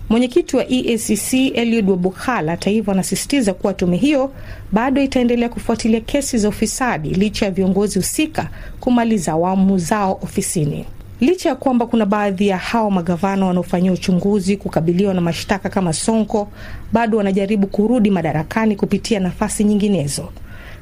Mwenyekiti 0.10 0.56
wa 0.58 0.66
EACC 0.72 1.34
Eliud 1.34 1.90
Wabukhala 1.90 2.52
hata 2.52 2.70
hivyo 2.70 2.94
anasisitiza 2.94 3.54
kuwa 3.54 3.74
tume 3.74 3.98
hiyo 3.98 4.32
bado 4.72 5.02
itaendelea 5.02 5.50
kufuatilia 5.50 6.02
kesi 6.02 6.38
za 6.38 6.50
ufisadi 6.50 7.10
licha 7.10 7.46
ya 7.46 7.52
viongozi 7.52 8.00
husika 8.00 8.50
kumaliza 8.80 9.32
awamu 9.32 9.78
zao 9.78 10.20
ofisini. 10.24 10.86
Licha 11.22 11.50
ya 11.50 11.56
kwamba 11.56 11.86
kuna 11.86 12.06
baadhi 12.06 12.48
ya 12.48 12.58
hao 12.58 12.92
magavana 12.92 13.46
wanaofanyia 13.46 13.92
uchunguzi 13.92 14.58
kukabiliwa 14.58 15.14
na 15.14 15.22
mashtaka 15.22 15.70
kama 15.70 15.94
Sonko, 15.94 16.48
bado 16.94 17.18
wanajaribu 17.18 17.68
kurudi 17.68 18.10
madarakani 18.12 18.76
kupitia 18.76 19.20
nafasi 19.20 19.64
nyinginezo. 19.64 20.30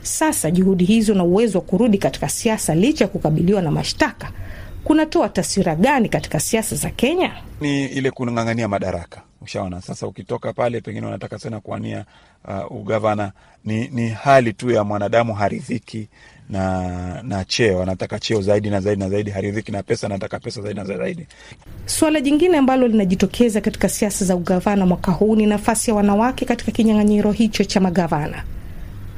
Sasa 0.01 0.51
juhudi 0.51 0.85
hizo 0.85 1.13
na 1.13 1.23
uwezo 1.23 1.57
wa 1.57 1.63
kurudi 1.63 1.97
katika 1.97 2.29
siasa 2.29 2.75
licha 2.75 3.03
ya 3.05 3.07
kukabiliwa 3.09 3.61
na 3.61 3.71
mashtaka 3.71 4.31
kunatoa 4.87 5.29
taswira 5.29 5.75
gani 5.75 6.09
katika 6.09 6.39
siasa 6.39 6.75
za 6.75 6.89
Kenya? 6.89 7.31
Ni 7.61 7.85
ile 7.85 8.11
kung'ang'ania 8.11 8.67
madaraka. 8.67 9.21
Ushaona, 9.41 9.81
sasa 9.81 10.07
ukitoka 10.07 10.53
pale, 10.53 10.81
pengine 10.81 11.05
wanataka 11.05 11.39
sana 11.39 11.59
kuania 11.59 12.05
uh, 12.47 12.71
ugavana. 12.81 13.31
Ni, 13.65 13.87
ni 13.87 14.09
hali 14.09 14.53
tu 14.53 14.71
ya 14.71 14.83
mwanadamu 14.83 15.33
haridhiki 15.33 16.07
na 16.49 17.23
na 17.23 17.45
cheo, 17.45 17.81
anataka 17.83 18.19
cheo 18.19 18.41
zaidi 18.41 18.69
na 18.69 18.79
zaidi 18.81 18.99
na 19.03 19.09
zaidi, 19.09 19.31
haridhiki 19.31 19.71
na 19.71 19.83
pesa, 19.83 20.07
anataka 20.07 20.39
pesa 20.39 20.61
zaidi 20.61 20.79
na 20.79 20.85
zaidi. 20.85 21.27
Suala 21.85 22.21
jingine 22.21 22.57
ambalo 22.57 22.87
linajitokeza 22.87 23.61
katika 23.61 23.89
siasa 23.89 24.25
za 24.25 24.35
ugavana 24.35 24.85
mwaka 24.85 25.11
huu 25.11 25.35
ni 25.35 25.45
nafasi 25.45 25.91
ya 25.91 25.95
wanawake 25.95 26.45
katika 26.45 26.71
kinyang'anyiro 26.71 27.31
hicho 27.31 27.63
cha 27.63 27.79
magavana. 27.79 28.43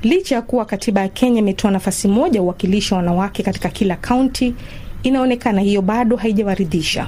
Licha 0.03 0.35
ya 0.35 0.41
kuwa 0.41 0.65
katiba 0.65 1.01
ya 1.01 1.07
Kenya 1.07 1.39
imetoa 1.39 1.71
nafasi 1.71 2.07
moja 2.07 2.41
uwakilishi 2.41 2.93
wa 2.93 2.97
wanawake 2.97 3.43
katika 3.43 3.69
kila 3.69 3.95
kaunti, 3.95 4.55
inaonekana 5.03 5.61
hiyo 5.61 5.81
bado 5.81 6.15
haijawaridhisha 6.15 7.07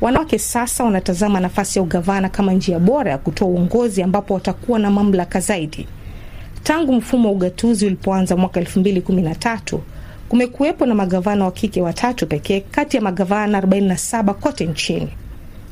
wanawake. 0.00 0.38
Sasa 0.38 0.84
wanatazama 0.84 1.40
nafasi 1.40 1.78
ya 1.78 1.82
ugavana 1.82 2.28
kama 2.28 2.52
njia 2.52 2.78
bora 2.78 3.10
ya 3.10 3.18
kutoa 3.18 3.48
uongozi 3.48 4.02
ambapo 4.02 4.34
watakuwa 4.34 4.78
na 4.78 4.90
mamlaka 4.90 5.40
zaidi. 5.40 5.86
Tangu 6.62 6.92
mfumo 6.92 7.28
wa 7.28 7.34
ugatuzi 7.34 7.86
ulipoanza 7.86 8.36
mwaka 8.36 8.60
elfu 8.60 8.80
mbili 8.80 9.00
kumi 9.00 9.22
na 9.22 9.34
tatu 9.34 9.80
kumekuwepo 10.28 10.86
na 10.86 10.94
magavana 10.94 11.44
wa 11.44 11.52
kike 11.52 11.82
watatu 11.82 12.26
pekee 12.26 12.60
kati 12.60 12.96
ya 12.96 13.02
magavana 13.02 13.60
47 13.60 14.32
kote 14.34 14.66
nchini. 14.66 15.08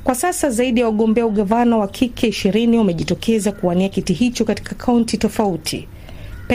Kwa 0.05 0.15
sasa 0.15 0.51
zaidi 0.51 0.81
ya 0.81 0.87
wagombea 0.87 1.27
ugavana 1.27 1.77
wa 1.77 1.89
kike 1.89 2.27
ishirini 2.29 2.79
wamejitokeza 2.79 3.53
kuwania 3.53 3.89
kiti 3.89 4.13
hicho 4.13 4.45
katika 4.45 4.75
kaunti 4.75 5.19
tofauti. 5.19 5.89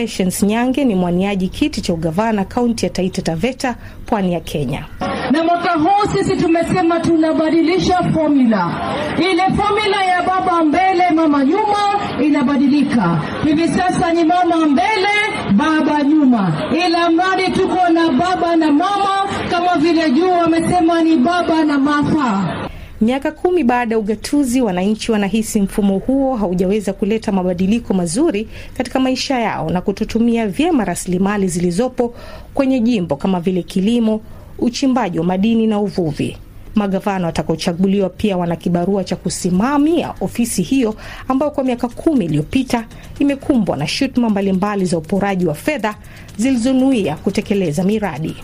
Patience 0.02 0.46
Nyange 0.46 0.86
ni 0.86 0.96
mwaniaji 0.96 1.48
kiti 1.48 1.82
cha 1.82 1.94
ugavana 1.94 2.46
kaunti 2.46 2.86
ya 2.86 2.90
Taita 2.92 3.22
Taveta, 3.22 3.76
pwani 4.06 4.34
ya 4.34 4.40
Kenya. 4.40 4.86
Na 5.32 5.44
mwaka 5.44 5.72
huu 5.72 6.08
sisi 6.14 6.36
tumesema 6.38 7.00
tunabadilisha 7.00 8.04
formula. 8.14 8.72
Ile 9.18 9.44
formula 9.44 10.04
ya 10.06 10.22
baba 10.24 10.64
mbele 10.64 11.10
mama 11.16 11.46
nyuma 11.46 11.78
inabadilika. 12.24 13.22
Hivi 13.44 13.68
sasa 13.68 14.14
ni 14.14 14.24
mama 14.24 14.66
mbele 14.68 15.08
baba 15.52 16.04
nyuma, 16.04 16.54
ila 16.88 17.10
mradi 17.10 17.52
tuko 17.52 17.90
na 17.94 18.10
baba 18.12 18.56
na 18.56 18.72
mama, 18.72 19.28
kama 19.50 19.76
vile 19.78 20.12
juu 20.12 20.30
wamesema 20.32 21.02
ni 21.04 21.18
baba 21.18 21.64
na 21.64 21.80
Martha. 21.80 22.57
Miaka 23.02 23.32
kumi 23.32 23.64
baada 23.64 23.96
ya 23.96 24.00
ugatuzi, 24.00 24.62
wananchi 24.62 25.12
wanahisi 25.12 25.62
mfumo 25.62 25.98
huo 25.98 26.36
haujaweza 26.36 26.94
kuleta 26.94 27.32
mabadiliko 27.32 27.94
mazuri 27.94 28.48
katika 28.78 29.00
maisha 29.00 29.40
yao 29.40 29.70
na 29.70 29.82
kutotumia 29.82 30.48
vyema 30.48 30.86
rasilimali 30.86 31.48
zilizopo 31.48 32.16
kwenye 32.54 32.80
jimbo 32.80 33.16
kama 33.16 33.40
vile 33.40 33.64
kilimo, 33.64 34.22
uchimbaji 34.60 35.20
wa 35.20 35.26
madini 35.26 35.68
na 35.68 35.80
uvuvi. 35.80 36.38
Magavana 36.76 37.26
watakaochaguliwa 37.26 38.10
pia 38.10 38.38
wana 38.38 38.56
kibarua 38.56 39.04
cha 39.04 39.16
kusimamia 39.16 40.14
ofisi 40.22 40.62
hiyo 40.62 40.96
ambayo 41.28 41.52
kwa 41.52 41.64
miaka 41.64 41.88
kumi 41.88 42.26
iliyopita 42.26 42.86
imekumbwa 43.20 43.78
na 43.78 43.88
shutuma 43.88 44.30
mbalimbali 44.30 44.86
za 44.86 44.98
uporaji 44.98 45.46
wa 45.46 45.54
fedha 45.56 45.96
zilizonuia 46.38 47.16
kutekeleza 47.16 47.84
miradi. 47.84 48.36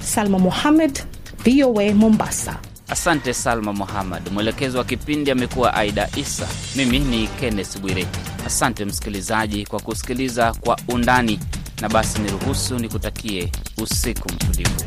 Salma 0.00 0.38
Mohamed, 0.38 0.98
VOA 1.44 1.94
Mombasa. 1.94 2.58
Asante 2.88 3.34
Salma 3.34 3.72
Muhammad. 3.72 4.30
Mwelekezi 4.32 4.76
wa 4.76 4.84
kipindi 4.84 5.30
amekuwa 5.30 5.74
Aida 5.74 6.08
Isa. 6.16 6.48
Mimi 6.76 6.98
ni 6.98 7.26
Kenneth 7.28 7.78
Bwire. 7.78 8.06
Asante 8.46 8.84
msikilizaji 8.84 9.66
kwa 9.66 9.80
kusikiliza 9.80 10.52
kwa 10.54 10.78
undani, 10.88 11.40
na 11.80 11.88
basi 11.88 12.18
niruhusu 12.18 12.78
nikutakie 12.78 13.52
usiku 13.78 14.28
mtulivu. 14.32 14.84